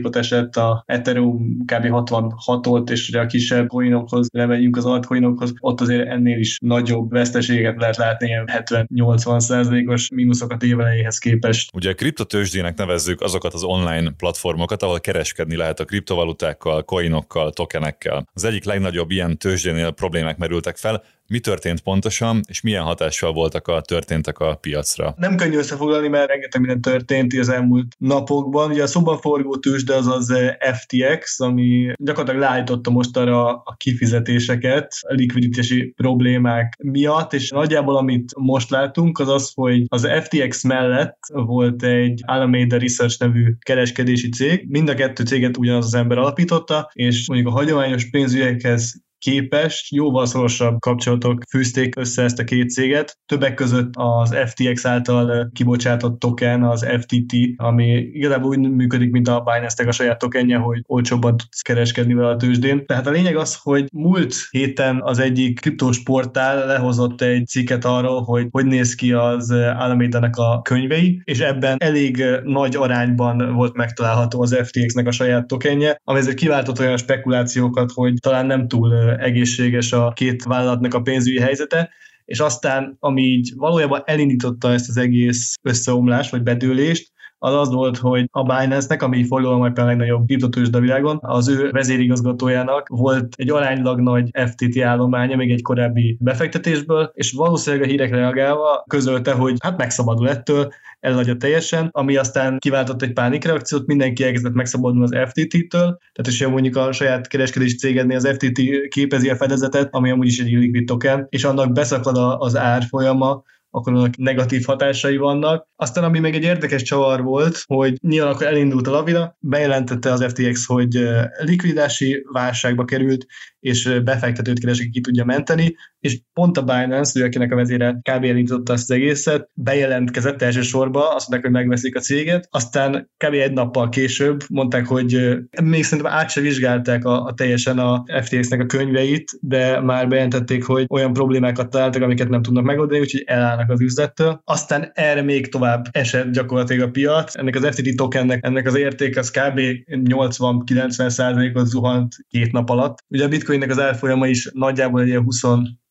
ot 0.04 0.16
esett, 0.16 0.56
a 0.56 0.84
Ethereum 0.86 1.66
kb. 1.66 1.86
66-ot, 1.90 2.90
és 2.90 3.10
ugye 3.10 3.20
a 3.20 3.26
kisebb 3.26 3.68
coinokhoz 3.68 4.28
lemegyünk 4.34 4.78
az 4.78 4.86
altcoinokhoz, 4.86 5.54
ott 5.60 5.82
azért 5.82 6.08
ennél 6.08 6.40
is 6.40 6.58
nagyobb 6.62 7.12
veszteséget 7.12 7.80
lehet 7.80 8.04
látni 8.06 8.28
ilyen 8.28 8.50
70-80 8.52 9.40
százalékos 9.40 10.10
mínuszokat 10.10 10.64
évelejéhez 10.64 11.18
képest. 11.18 11.70
Ugye 11.74 11.90
a 11.90 11.94
kriptotősdének 11.94 12.78
nevezzük 12.78 13.22
azokat 13.22 13.54
az 13.54 13.64
online 13.64 14.12
platformokat, 14.18 14.84
ahol 14.84 15.00
kereskedni 15.00 15.56
lehet 15.56 15.80
a 15.80 15.86
kriptovalutákkal, 15.86 16.84
coinokkal, 16.84 17.52
tokenekkel. 17.52 18.28
Az 18.34 18.44
egyik 18.44 18.64
legnagyobb 18.64 19.12
ilyen 19.12 19.38
tőzsdénél 19.38 19.92
problémák 19.92 20.38
merültek 20.38 20.78
fel, 20.78 21.04
mi 21.28 21.40
történt 21.40 21.82
pontosan, 21.82 22.42
és 22.48 22.62
milyen 22.62 22.84
hatással 22.84 23.34
voltak 23.34 23.68
a 23.68 23.82
történtek 23.82 24.40
a 24.40 24.56
piacra? 24.56 25.14
Nem 25.18 25.36
könnyű 25.36 25.58
összefoglalni, 25.58 26.08
mert 26.08 26.28
rengeteg 26.28 26.62
minden 26.62 26.82
történt 26.82 27.34
az 27.34 27.50
elmúlt 27.50 27.96
napokban. 27.98 28.72
Ugye 28.72 28.84
a 28.84 28.88
szoban 28.88 29.18
forgó 29.18 29.56
tőzsde 29.56 29.96
az 29.96 30.08
az 30.08 30.30
eh, 30.30 30.56
FTX, 30.74 31.40
ami 31.40 31.94
gyakorlatilag 31.98 32.48
leállította 32.48 32.90
most 32.90 33.18
arra 33.18 33.48
a 33.48 33.76
kifizetéseket 33.78 34.88
a 35.00 35.14
likviditási 35.14 35.94
problémák 35.96 36.78
miatt, 36.84 37.34
és 37.34 37.50
nagyjából 37.50 37.98
amit 37.98 38.36
most 38.38 38.70
látunk, 38.70 39.20
az 39.20 39.28
az, 39.28 39.52
hogy 39.54 39.84
az 39.88 40.08
FTX 40.22 40.64
mellett 40.64 41.18
volt 41.28 41.84
egy 41.84 42.22
Alameda 42.26 42.78
Research 42.78 43.20
nevű 43.20 43.54
kereskedési 43.60 44.30
cég, 44.30 44.66
mind 44.70 44.90
a 44.90 44.94
kettő 44.94 45.24
céget 45.24 45.58
ugyanaz 45.58 45.86
az 45.86 45.94
ember 45.94 46.18
alapította, 46.18 46.90
és 46.94 47.28
mondjuk 47.28 47.50
a 47.50 47.58
hagyományos 47.58 48.10
pénzügyekhez 48.10 49.04
képest 49.26 49.94
jóval 49.94 50.26
szorosabb 50.26 50.80
kapcsolatok 50.80 51.44
fűzték 51.50 51.96
össze 51.96 52.24
ezt 52.24 52.40
a 52.40 52.44
két 52.44 52.70
céget. 52.70 53.18
Többek 53.26 53.54
között 53.54 53.90
az 53.94 54.36
FTX 54.46 54.86
által 54.86 55.50
kibocsátott 55.54 56.20
token, 56.20 56.64
az 56.64 56.86
FTT, 57.00 57.36
ami 57.56 58.10
igazából 58.14 58.50
úgy 58.50 58.60
működik, 58.60 59.12
mint 59.12 59.28
a 59.28 59.40
binance 59.40 59.88
a 59.88 59.92
saját 59.92 60.18
tokenje, 60.18 60.58
hogy 60.58 60.82
olcsóbban 60.88 61.38
tudsz 61.38 61.62
kereskedni 61.62 62.14
vele 62.14 62.30
a 62.30 62.36
tőzsdén. 62.36 62.86
Tehát 62.86 63.08
a 63.08 63.12
lényeg 63.12 63.36
az, 63.36 63.58
hogy 63.62 63.88
múlt 63.94 64.36
héten 64.50 65.02
az 65.02 65.20
egyik 65.20 65.60
kriptós 65.60 66.04
portál 66.04 66.66
lehozott 66.66 67.22
egy 67.22 67.48
cikket 67.48 67.86
arról, 67.86 68.22
hogy 68.22 68.48
hogy 68.52 68.66
néz 68.66 68.96
ki 68.96 69.12
az 69.12 69.52
alameda 69.52 70.30
a 70.32 70.62
könyvei, 70.62 71.22
és 71.24 71.40
ebben 71.40 71.78
elég 71.80 72.24
nagy 72.44 72.76
arányban 72.76 73.54
volt 73.54 73.76
megtalálható 73.76 74.42
az 74.42 74.56
FTX-nek 74.64 75.08
a 75.08 75.12
saját 75.12 75.48
tokenje, 75.48 76.02
ami 76.04 76.20
ezért 76.20 76.38
kiváltott 76.38 76.80
olyan 76.80 76.98
spekulációkat, 76.98 77.92
hogy 77.94 78.14
talán 78.22 78.46
nem 78.46 78.68
túl 78.68 79.15
egészséges 79.20 79.92
a 79.92 80.12
két 80.16 80.44
vállalatnak 80.44 80.94
a 80.94 81.02
pénzügyi 81.02 81.40
helyzete, 81.40 81.90
és 82.26 82.40
aztán, 82.40 82.98
ami 83.00 83.22
így 83.22 83.54
valójában 83.56 84.02
elindította 84.06 84.72
ezt 84.72 84.90
az 84.90 84.98
egész 84.98 85.54
összeomlást, 85.62 86.32
vagy 86.32 86.44
bedőlést, 86.44 87.12
az 87.40 87.54
az 87.54 87.70
volt, 87.70 87.98
hogy 87.98 88.28
a 88.32 88.44
Binance-nek, 88.44 89.02
ami 89.02 89.24
forgalom 89.24 89.62
a 89.62 89.72
legnagyobb 89.84 90.26
kriptotősd 90.26 90.76
a 90.76 90.80
világon, 90.80 91.18
az 91.22 91.50
ő 91.50 91.70
vezérigazgatójának 91.72 92.88
volt 92.88 93.34
egy 93.38 93.50
aránylag 93.50 94.00
nagy 94.00 94.30
FTT 94.50 94.80
állománya 94.80 95.36
még 95.36 95.52
egy 95.52 95.62
korábbi 95.62 96.18
befektetésből, 96.20 97.12
és 97.14 97.32
valószínűleg 97.32 97.86
a 97.86 97.90
hírek 97.90 98.10
reagálva 98.10 98.84
közölte, 98.88 99.34
hogy 99.34 99.56
hát 99.60 99.78
megszabadul 99.78 100.30
ettől, 100.30 100.72
eladja 101.00 101.36
teljesen, 101.36 101.90
ami 101.92 102.16
aztán 102.16 102.58
kiváltott 102.60 103.02
egy 103.02 103.14
pánikreakciót, 103.14 103.86
mindenki 103.86 104.24
elkezdett 104.24 104.54
megszabadulni 104.54 105.04
az 105.04 105.30
FTT-től, 105.30 106.00
tehát 106.14 106.28
is 106.28 106.46
mondjuk 106.48 106.76
a 106.76 106.92
saját 106.92 107.28
kereskedési 107.28 107.76
cégednél 107.76 108.18
az 108.18 108.28
FTT 108.28 108.62
képezi 108.88 109.30
a 109.30 109.36
fedezetet, 109.36 109.88
ami 109.92 110.12
amúgy 110.12 110.28
is 110.28 110.40
egy 110.40 110.52
illiquid 110.52 110.86
token, 110.86 111.28
és 111.30 111.44
annak 111.44 111.72
beszakad 111.72 112.16
az 112.40 112.58
árfolyama, 112.58 113.44
akkor 113.76 113.94
annak 113.94 114.18
negatív 114.18 114.64
hatásai 114.66 115.18
vannak. 115.18 115.68
Aztán 115.76 116.04
ami 116.04 116.20
még 116.20 116.36
egy 116.36 116.44
érdekes 116.44 116.82
csavar 116.82 117.24
volt, 117.24 117.64
hogy 117.66 117.98
nyilván 118.02 118.34
akkor 118.34 118.46
elindult 118.46 118.88
a 118.88 118.92
lavina, 118.92 119.36
bejelentette 119.40 120.12
az 120.12 120.24
FTX, 120.24 120.66
hogy 120.66 121.10
likvidási 121.38 122.26
válságba 122.32 122.86
került, 122.86 123.26
és 123.60 124.00
befektetőt 124.04 124.60
keresik, 124.60 124.92
ki 124.92 125.02
tudja 125.02 125.26
menteni, 125.26 125.76
és 126.00 126.20
pont 126.34 126.58
a 126.58 126.62
Binance, 126.62 127.20
ő, 127.20 127.24
akinek 127.24 127.52
a 127.52 127.56
vezére 127.56 127.92
kb. 127.92 128.24
elindította 128.24 128.74
ezt 128.74 128.90
az 128.90 128.96
egészet, 128.96 129.50
bejelentkezett 129.54 130.42
elsősorban, 130.42 131.04
azt 131.16 131.30
mondták, 131.30 131.42
hogy 131.42 131.62
megveszik 131.62 131.96
a 131.96 132.00
céget, 132.00 132.48
aztán 132.52 133.10
kb. 133.18 133.34
egy 133.34 133.54
nappal 133.54 133.90
később 133.90 134.44
mondták, 134.50 134.86
hogy 134.86 135.40
még 135.64 135.84
szerintem 135.84 136.14
át 136.14 136.30
se 136.30 136.42
vizsgálták 136.42 137.06
a, 137.06 137.24
a 137.24 137.34
teljesen 137.34 137.80
a 137.80 138.04
FTX-nek 138.22 138.62
a 138.62 138.66
könyveit, 138.66 139.32
de 139.42 139.80
már 139.80 140.08
bejelentették, 140.08 140.64
hogy 140.64 140.86
olyan 140.90 141.14
problémákat 141.14 141.70
találtak, 141.70 142.02
amiket 142.02 142.30
nem 142.30 142.42
tudnak 142.42 142.64
megoldani, 142.64 143.00
úgyhogy 143.00 143.24
elállnak 143.26 143.65
az 143.70 143.82
üzlettől. 143.82 144.42
Aztán 144.44 144.92
erre 144.94 145.22
még 145.22 145.50
tovább 145.50 145.86
esett 145.92 146.32
gyakorlatilag 146.32 146.88
a 146.88 146.92
piac. 146.92 147.36
Ennek 147.36 147.56
az 147.56 147.66
FTT 147.66 147.96
tokennek, 147.96 148.46
ennek 148.46 148.68
az 148.68 148.76
érték 148.76 149.18
az 149.18 149.32
kb. 149.32 149.60
80-90 149.88 151.56
ot 151.56 151.66
zuhant 151.66 152.16
két 152.30 152.52
nap 152.52 152.70
alatt. 152.70 152.98
Ugye 153.08 153.24
a 153.24 153.28
bitcoinnek 153.28 153.70
az 153.70 153.80
árfolyama 153.80 154.28
is 154.28 154.50
nagyjából 154.54 155.02
egy 155.02 155.16
20 155.16 155.42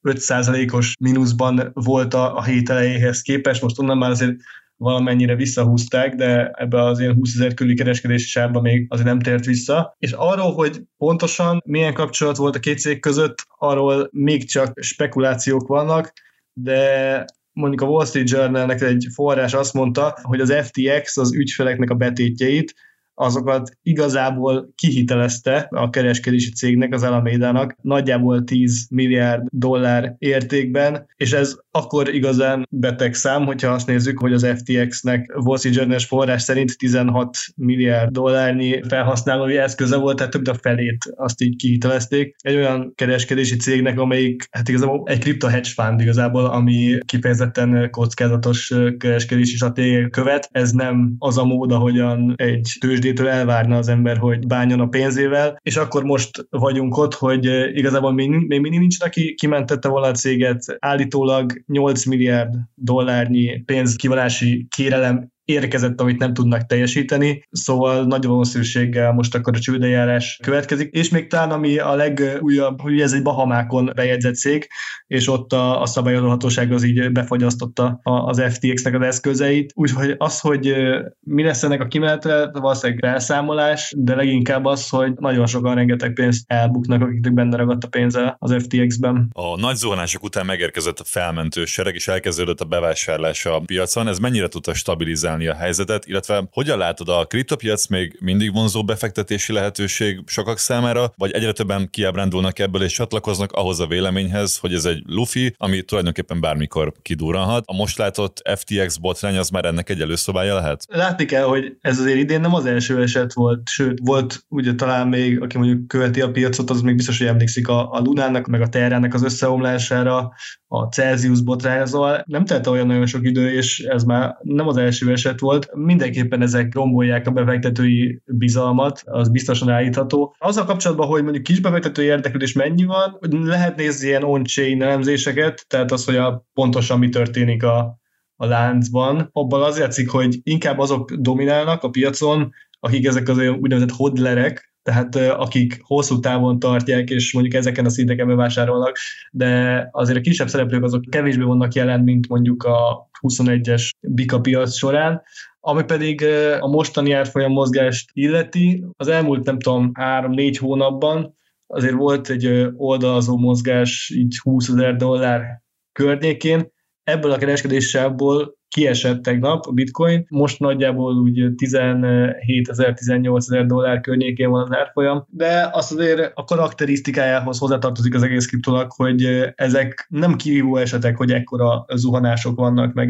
5%-os 0.02 0.94
mínuszban 1.00 1.70
volt 1.74 2.14
a, 2.14 2.36
a 2.36 2.42
hét 2.42 2.70
elejéhez 2.70 3.22
képest, 3.22 3.62
most 3.62 3.78
onnan 3.78 3.98
már 3.98 4.10
azért 4.10 4.36
valamennyire 4.76 5.34
visszahúzták, 5.34 6.14
de 6.14 6.50
ebbe 6.50 6.82
az 6.82 7.00
ilyen 7.00 7.14
20 7.14 7.34
ezer 7.34 7.54
körüli 7.54 7.76
kereskedési 7.76 8.28
sárba 8.28 8.60
még 8.60 8.86
azért 8.88 9.06
nem 9.06 9.20
tért 9.20 9.44
vissza. 9.44 9.94
És 9.98 10.12
arról, 10.12 10.52
hogy 10.52 10.82
pontosan 10.96 11.62
milyen 11.64 11.94
kapcsolat 11.94 12.36
volt 12.36 12.56
a 12.56 12.58
két 12.58 12.78
cég 12.78 13.00
között, 13.00 13.46
arról 13.58 14.08
még 14.12 14.48
csak 14.48 14.72
spekulációk 14.80 15.66
vannak, 15.66 16.12
de 16.52 17.24
mondjuk 17.54 17.80
a 17.80 17.86
Wall 17.86 18.04
Street 18.04 18.30
Journalnek 18.30 18.80
egy 18.80 19.06
forrás 19.14 19.54
azt 19.54 19.74
mondta, 19.74 20.18
hogy 20.22 20.40
az 20.40 20.54
FTX 20.62 21.16
az 21.16 21.34
ügyfeleknek 21.34 21.90
a 21.90 21.94
betétjeit 21.94 22.74
azokat 23.14 23.70
igazából 23.82 24.72
kihitelezte 24.74 25.68
a 25.70 25.90
kereskedési 25.90 26.50
cégnek, 26.50 26.94
az 26.94 27.02
Alamédának 27.02 27.76
nagyjából 27.82 28.44
10 28.44 28.86
milliárd 28.90 29.46
dollár 29.50 30.14
értékben, 30.18 31.06
és 31.16 31.32
ez 31.32 31.56
akkor 31.76 32.14
igazán 32.14 32.66
beteg 32.70 33.14
szám, 33.14 33.44
hogyha 33.44 33.72
azt 33.72 33.86
nézzük, 33.86 34.18
hogy 34.18 34.32
az 34.32 34.46
FTX-nek 34.56 35.32
Wall 35.36 35.58
Street 35.58 36.02
forrás 36.02 36.42
szerint 36.42 36.78
16 36.78 37.36
milliárd 37.56 38.10
dollárnyi 38.10 38.80
felhasználói 38.88 39.56
eszköze 39.56 39.96
volt, 39.96 40.16
tehát 40.16 40.32
több 40.32 40.46
a 40.46 40.54
felét 40.54 41.12
azt 41.16 41.42
így 41.42 41.56
kihitelezték. 41.56 42.36
Egy 42.38 42.54
olyan 42.54 42.92
kereskedési 42.94 43.56
cégnek, 43.56 43.98
amelyik 43.98 44.48
hát 44.50 44.68
igazából 44.68 45.02
egy 45.06 45.18
kripto 45.18 45.46
hedge 45.46 45.68
fund 45.74 46.00
igazából, 46.00 46.44
ami 46.44 46.98
kifejezetten 47.04 47.90
kockázatos 47.90 48.72
kereskedési 48.98 49.56
stratégiát 49.56 50.10
követ. 50.10 50.48
Ez 50.52 50.70
nem 50.70 51.14
az 51.18 51.38
a 51.38 51.44
mód, 51.44 51.72
ahogyan 51.72 52.34
egy 52.36 52.76
tőzsdétől 52.80 53.28
elvárna 53.28 53.76
az 53.76 53.88
ember, 53.88 54.16
hogy 54.16 54.46
bánjon 54.46 54.80
a 54.80 54.86
pénzével, 54.86 55.58
és 55.62 55.76
akkor 55.76 56.04
most 56.04 56.46
vagyunk 56.50 56.96
ott, 56.96 57.14
hogy 57.14 57.44
igazából 57.74 58.12
még, 58.12 58.30
még 58.30 58.60
mindig 58.60 58.80
nincs, 58.80 59.02
aki 59.02 59.34
kimentette 59.34 59.88
volna 59.88 60.06
a 60.06 60.12
céget. 60.12 60.76
Állítólag 60.78 61.62
8 61.66 62.04
milliárd 62.04 62.54
dollárnyi 62.74 63.62
pénzkivonási 63.64 64.66
kérelem 64.68 65.32
érkezett, 65.44 66.00
amit 66.00 66.18
nem 66.18 66.34
tudnak 66.34 66.66
teljesíteni, 66.66 67.46
szóval 67.50 68.04
nagy 68.04 68.24
valószínűséggel 68.24 69.12
most 69.12 69.34
akkor 69.34 69.56
a 69.56 69.60
csődejárás 69.60 70.38
következik, 70.42 70.92
és 70.92 71.08
még 71.08 71.26
talán 71.26 71.50
ami 71.50 71.78
a 71.78 71.94
legújabb, 71.94 72.80
hogy 72.80 73.00
ez 73.00 73.12
egy 73.12 73.22
Bahamákon 73.22 73.90
bejegyzett 73.94 74.34
cég, 74.34 74.68
és 75.06 75.28
ott 75.28 75.52
a, 75.52 75.80
a 75.80 75.86
szabályozóhatóság 75.86 76.72
az 76.72 76.84
így 76.84 77.12
befagyasztotta 77.12 78.00
az 78.02 78.42
FTX-nek 78.48 78.94
az 78.94 79.06
eszközeit, 79.06 79.72
úgyhogy 79.74 80.14
az, 80.18 80.40
hogy 80.40 80.74
mi 81.20 81.42
lesz 81.42 81.62
ennek 81.62 81.80
a 81.80 81.86
kimenete, 81.86 82.50
valószínűleg 82.52 83.04
elszámolás, 83.04 83.94
de 83.96 84.14
leginkább 84.14 84.64
az, 84.64 84.88
hogy 84.88 85.12
nagyon 85.14 85.46
sokan 85.46 85.74
rengeteg 85.74 86.12
pénzt 86.12 86.44
elbuknak, 86.46 87.02
akiknek 87.02 87.32
benne 87.32 87.56
ragadt 87.56 87.84
a 87.84 87.88
pénze 87.88 88.36
az 88.38 88.54
FTX-ben. 88.62 89.30
A 89.32 89.60
nagy 89.60 89.76
zuhanások 89.76 90.22
után 90.22 90.46
megérkezett 90.46 90.98
a 90.98 91.04
felmentő 91.04 91.64
sereg, 91.64 91.94
és 91.94 92.08
elkezdődött 92.08 92.60
a 92.60 92.64
bevásárlás 92.64 93.46
a 93.46 93.60
piacon. 93.66 94.08
Ez 94.08 94.18
mennyire 94.18 94.48
tudta 94.48 94.74
stabilizálni 94.74 95.33
stabilizálni 95.34 95.46
a 95.46 95.54
helyzetet, 95.54 96.06
illetve 96.06 96.48
hogyan 96.50 96.78
látod 96.78 97.08
a 97.08 97.24
kriptopiac 97.24 97.86
még 97.86 98.16
mindig 98.20 98.52
vonzó 98.52 98.84
befektetési 98.84 99.52
lehetőség 99.52 100.20
sokak 100.26 100.58
számára, 100.58 101.12
vagy 101.16 101.32
egyre 101.32 101.52
többen 101.52 101.88
kiábrándulnak 101.90 102.58
ebből 102.58 102.82
és 102.82 102.92
csatlakoznak 102.92 103.52
ahhoz 103.52 103.80
a 103.80 103.86
véleményhez, 103.86 104.56
hogy 104.56 104.74
ez 104.74 104.84
egy 104.84 105.02
lufi, 105.06 105.54
ami 105.58 105.82
tulajdonképpen 105.82 106.40
bármikor 106.40 106.92
kidurranhat. 107.02 107.64
A 107.66 107.74
most 107.74 107.98
látott 107.98 108.42
FTX 108.56 108.96
botrány 108.96 109.36
az 109.36 109.48
már 109.48 109.64
ennek 109.64 109.90
egy 109.90 110.00
előszobája 110.00 110.54
lehet? 110.54 110.84
Látni 110.88 111.24
kell, 111.24 111.44
hogy 111.44 111.76
ez 111.80 111.98
azért 111.98 112.18
idén 112.18 112.40
nem 112.40 112.54
az 112.54 112.66
első 112.66 113.02
eset 113.02 113.32
volt, 113.32 113.68
sőt, 113.68 113.98
volt 114.02 114.44
ugye 114.48 114.74
talán 114.74 115.08
még, 115.08 115.42
aki 115.42 115.58
mondjuk 115.58 115.88
követi 115.88 116.20
a 116.20 116.30
piacot, 116.30 116.70
az 116.70 116.80
még 116.80 116.96
biztos, 116.96 117.18
hogy 117.18 117.26
emlékszik 117.26 117.68
a, 117.68 117.90
a 117.90 118.00
Lunának, 118.00 118.46
meg 118.46 118.60
a 118.60 118.68
Terrának 118.68 119.14
az 119.14 119.22
összeomlására, 119.22 120.32
a 120.74 120.88
Celsius 120.88 121.42
botrány, 121.42 121.86
szóval 121.86 122.22
nem 122.26 122.44
telt 122.44 122.66
olyan 122.66 122.86
nagyon 122.86 123.06
sok 123.06 123.24
idő, 123.24 123.52
és 123.52 123.78
ez 123.78 124.04
már 124.04 124.36
nem 124.42 124.68
az 124.68 124.76
első 124.76 125.12
eset 125.12 125.23
volt. 125.40 125.74
Mindenképpen 125.74 126.42
ezek 126.42 126.74
rombolják 126.74 127.26
a 127.26 127.30
befektetői 127.30 128.22
bizalmat, 128.24 129.02
az 129.04 129.28
biztosan 129.28 129.68
állítható. 129.68 130.34
Azzal 130.38 130.64
kapcsolatban, 130.64 131.06
hogy 131.06 131.22
mondjuk 131.22 131.44
kis 131.44 131.60
befektetői 131.60 132.06
érdeklődés 132.06 132.52
mennyi 132.52 132.84
van, 132.84 133.18
lehet 133.30 133.76
nézni 133.76 134.06
ilyen 134.06 134.24
on-chain 134.24 134.82
elemzéseket, 134.82 135.64
tehát 135.68 135.92
az, 135.92 136.04
hogy 136.04 136.16
a, 136.16 136.46
pontosan 136.54 136.98
mi 136.98 137.08
történik 137.08 137.62
a, 137.62 137.98
a 138.36 138.46
láncban. 138.46 139.28
Abban 139.32 139.62
az 139.62 139.78
játszik, 139.78 140.10
hogy 140.10 140.38
inkább 140.42 140.78
azok 140.78 141.12
dominálnak 141.12 141.82
a 141.82 141.90
piacon, 141.90 142.52
akik 142.80 143.06
ezek 143.06 143.28
az 143.28 143.38
úgynevezett 143.38 143.90
hodlerek, 143.90 144.74
tehát 144.82 145.16
akik 145.16 145.80
hosszú 145.82 146.20
távon 146.20 146.58
tartják, 146.58 147.10
és 147.10 147.32
mondjuk 147.32 147.54
ezeken 147.54 147.84
a 147.84 147.88
szinteken 147.88 148.26
bevásárolnak, 148.26 148.96
de 149.30 149.88
azért 149.92 150.18
a 150.18 150.20
kisebb 150.20 150.48
szereplők 150.48 150.82
azok 150.82 151.04
kevésbé 151.10 151.42
vannak 151.42 151.74
jelen, 151.74 152.00
mint 152.00 152.28
mondjuk 152.28 152.62
a 152.62 153.08
21-es 153.28 153.90
Bika 154.00 154.40
piac 154.40 154.74
során, 154.74 155.22
ami 155.60 155.84
pedig 155.84 156.24
a 156.60 156.68
mostani 156.68 157.12
árfolyam 157.12 157.52
mozgást 157.52 158.10
illeti, 158.12 158.84
az 158.96 159.08
elmúlt 159.08 159.44
nem 159.44 159.58
tudom, 159.58 159.92
3-4 159.94 160.56
hónapban 160.60 161.34
azért 161.66 161.94
volt 161.94 162.28
egy 162.28 162.72
oldalazó 162.76 163.36
mozgás 163.36 164.10
így 164.14 164.38
20 164.42 164.68
ezer 164.68 164.96
dollár 164.96 165.62
környékén, 165.92 166.72
ebből 167.02 167.30
a 167.30 167.36
kereskedéssából 167.36 168.56
kiesett 168.74 169.22
tegnap 169.22 169.66
a 169.66 169.72
bitcoin, 169.72 170.26
most 170.28 170.58
nagyjából 170.58 171.14
úgy 171.14 171.54
17 171.56 172.68
ezer, 172.68 172.94
18 172.94 173.50
ezer 173.50 173.66
dollár 173.66 174.00
környékén 174.00 174.50
van 174.50 174.62
az 174.62 174.76
árfolyam, 174.76 175.26
de 175.30 175.68
azt 175.72 175.92
azért 175.92 176.30
a 176.34 176.44
karakterisztikájához 176.44 177.58
hozzátartozik 177.58 178.14
az 178.14 178.22
egész 178.22 178.46
kriptónak, 178.46 178.92
hogy 178.92 179.24
ezek 179.54 180.06
nem 180.08 180.36
kívül 180.36 180.78
esetek, 180.78 181.16
hogy 181.16 181.30
ekkora 181.30 181.84
zuhanások 181.94 182.56
vannak, 182.56 182.92
meg, 182.94 183.08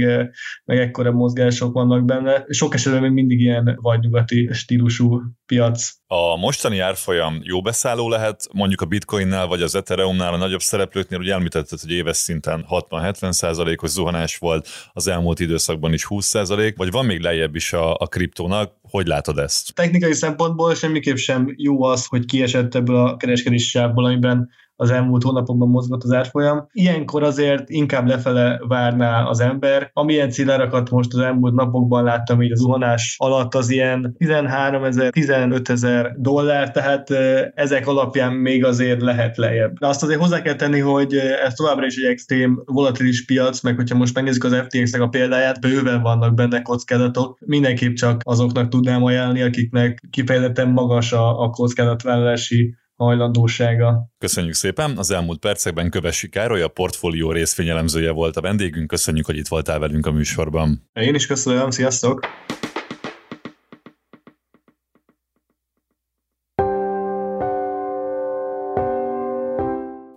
meg 0.64 0.78
ekkora 0.78 1.12
mozgások 1.12 1.72
vannak 1.72 2.04
benne. 2.04 2.44
Sok 2.48 2.74
esetben 2.74 3.02
még 3.02 3.12
mindig 3.12 3.40
ilyen 3.40 3.78
vagy 3.80 4.00
nyugati 4.00 4.48
stílusú 4.52 5.20
piac. 5.46 5.92
A 6.06 6.36
mostani 6.36 6.78
árfolyam 6.78 7.40
jó 7.42 7.62
beszálló 7.62 8.08
lehet, 8.08 8.48
mondjuk 8.52 8.80
a 8.80 8.86
bitcoinnál 8.86 9.46
vagy 9.46 9.62
az 9.62 9.74
Ethereumnál 9.74 10.32
a 10.32 10.36
nagyobb 10.36 10.60
szereplőknél, 10.60 11.18
ugye 11.18 11.32
említetted, 11.32 11.80
hogy 11.80 11.90
éves 11.90 12.16
szinten 12.16 12.66
60-70 12.70 13.32
százalékos 13.32 13.90
zuhanás 13.90 14.36
volt, 14.36 14.68
az 14.92 15.06
elmúlt 15.08 15.40
időszakban 15.54 15.92
is 15.92 16.04
20 16.04 16.26
százalék, 16.26 16.76
vagy 16.76 16.90
van 16.90 17.04
még 17.04 17.20
lejjebb 17.20 17.54
is 17.54 17.72
a, 17.72 17.94
a 17.94 18.06
kriptónak, 18.06 18.72
hogy 18.82 19.06
látod 19.06 19.38
ezt? 19.38 19.74
Technikai 19.74 20.12
szempontból 20.12 20.74
semmiképp 20.74 21.16
sem 21.16 21.54
jó 21.56 21.82
az, 21.82 22.06
hogy 22.06 22.24
kiesett 22.24 22.74
ebből 22.74 22.96
a 22.96 23.16
kereskedési 23.16 23.68
sávból, 23.68 24.04
amiben 24.04 24.50
az 24.76 24.90
elmúlt 24.90 25.22
hónapokban 25.22 25.68
mozgott 25.68 26.02
az 26.02 26.12
árfolyam. 26.12 26.66
Ilyenkor 26.72 27.22
azért 27.22 27.70
inkább 27.70 28.06
lefele 28.06 28.60
várná 28.68 29.24
az 29.24 29.40
ember. 29.40 29.90
Amilyen 29.92 30.30
célárakat 30.30 30.90
most 30.90 31.14
az 31.14 31.20
elmúlt 31.20 31.54
napokban 31.54 32.04
láttam 32.04 32.42
így 32.42 32.52
az 32.52 32.58
zuhanás 32.58 33.16
alatt, 33.18 33.54
az 33.54 33.70
ilyen 33.70 34.14
13 34.18 34.84
ezer, 34.84 35.10
15 35.10 35.68
ezer 35.68 36.14
dollár, 36.18 36.70
tehát 36.70 37.10
ezek 37.54 37.86
alapján 37.86 38.32
még 38.32 38.64
azért 38.64 39.02
lehet 39.02 39.36
lejjebb. 39.36 39.78
De 39.78 39.86
azt 39.86 40.02
azért 40.02 40.20
hozzá 40.20 40.42
kell 40.42 40.54
tenni, 40.54 40.80
hogy 40.80 41.14
ez 41.14 41.54
továbbra 41.54 41.86
is 41.86 41.96
egy 41.96 42.10
extrém 42.10 42.62
volatilis 42.64 43.24
piac, 43.24 43.62
meg 43.62 43.76
hogyha 43.76 43.96
most 43.96 44.14
megnézzük 44.14 44.44
az 44.44 44.56
FTX-nek 44.56 45.00
a 45.00 45.08
példáját, 45.08 45.60
bőven 45.60 46.02
vannak 46.02 46.34
benne 46.34 46.62
kockázatok. 46.62 47.38
Mindenképp 47.46 47.94
csak 47.94 48.20
azoknak 48.24 48.68
tudnám 48.68 49.04
ajánlani, 49.04 49.42
akiknek 49.42 50.02
kifejezetten 50.10 50.68
magas 50.68 51.12
a, 51.12 51.42
a 51.42 51.50
kockázatvállalási 51.50 52.74
hajlandósága. 52.96 54.08
Köszönjük 54.18 54.54
szépen! 54.54 54.98
Az 54.98 55.10
elmúlt 55.10 55.38
percekben 55.38 55.90
Kövesi 55.90 56.28
Károly, 56.28 56.62
a 56.62 56.68
portfólió 56.68 57.32
részfényelemzője 57.32 58.10
volt 58.10 58.36
a 58.36 58.40
vendégünk. 58.40 58.86
Köszönjük, 58.86 59.26
hogy 59.26 59.36
itt 59.36 59.48
voltál 59.48 59.78
velünk 59.78 60.06
a 60.06 60.12
műsorban. 60.12 60.90
Én 60.92 61.14
is 61.14 61.26
köszönöm, 61.26 61.70
sziasztok! 61.70 62.20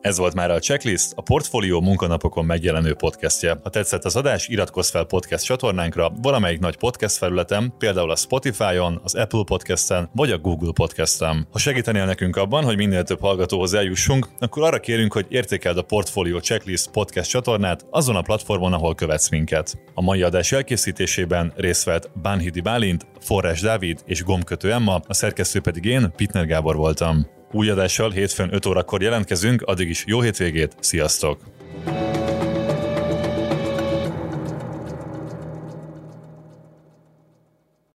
Ez 0.08 0.18
volt 0.18 0.34
már 0.34 0.52
a 0.52 0.60
Checklist, 0.60 1.12
a 1.16 1.22
Portfolio 1.22 1.82
munkanapokon 1.82 2.46
megjelenő 2.46 2.94
podcastje. 2.94 3.60
Ha 3.64 3.70
tetszett 3.70 4.06
az 4.06 4.16
adás, 4.16 4.48
iratkozz 4.48 4.90
fel 4.90 5.04
podcast 5.04 5.46
csatornánkra 5.46 6.12
valamelyik 6.22 6.60
nagy 6.60 6.78
podcast 6.78 7.18
felületen, 7.18 7.74
például 7.78 8.12
a 8.12 8.16
Spotify-on, 8.16 9.00
az 9.04 9.16
Apple 9.16 9.44
Podcast-en 9.46 10.10
vagy 10.14 10.32
a 10.32 10.38
Google 10.38 10.72
Podcast-en. 10.74 11.48
Ha 11.52 11.60
segítenél 11.60 12.06
nekünk 12.06 12.36
abban, 12.36 12.64
hogy 12.64 12.78
minél 12.78 13.04
több 13.04 13.20
hallgatóhoz 13.20 13.74
eljussunk, 13.74 14.30
akkor 14.40 14.64
arra 14.64 14.80
kérünk, 14.80 15.14
hogy 15.14 15.26
értékeld 15.30 15.78
a 15.78 15.82
Portfolio 15.82 16.40
Checklist 16.40 16.92
podcast 16.92 17.30
csatornát 17.30 17.86
azon 17.90 18.16
a 18.16 18.22
platformon, 18.22 18.74
ahol 18.74 18.96
követsz 18.96 19.30
minket. 19.30 19.78
A 19.94 20.02
mai 20.02 20.22
adás 20.22 20.52
elkészítésében 20.52 21.54
részt 21.56 21.84
vett 21.84 22.10
Bánhidi 22.22 22.62
Bálint, 22.62 23.06
Forrás 23.20 23.62
Dávid 23.62 24.00
és 24.06 24.24
Gomkötő 24.24 24.72
Emma, 24.72 25.02
a 25.08 25.14
szerkesztő 25.14 25.60
pedig 25.60 25.86
én, 25.86 26.12
Pitner 26.16 26.46
Gábor 26.46 26.76
voltam. 26.76 27.37
Új 27.58 27.70
adással 27.70 28.12
hétfőn 28.12 28.54
5 28.54 28.66
órakor 28.66 29.02
jelentkezünk, 29.02 29.62
addig 29.62 29.90
is 29.90 30.04
jó 30.08 30.22
hétvégét, 30.22 30.76
sziasztok! 30.80 31.57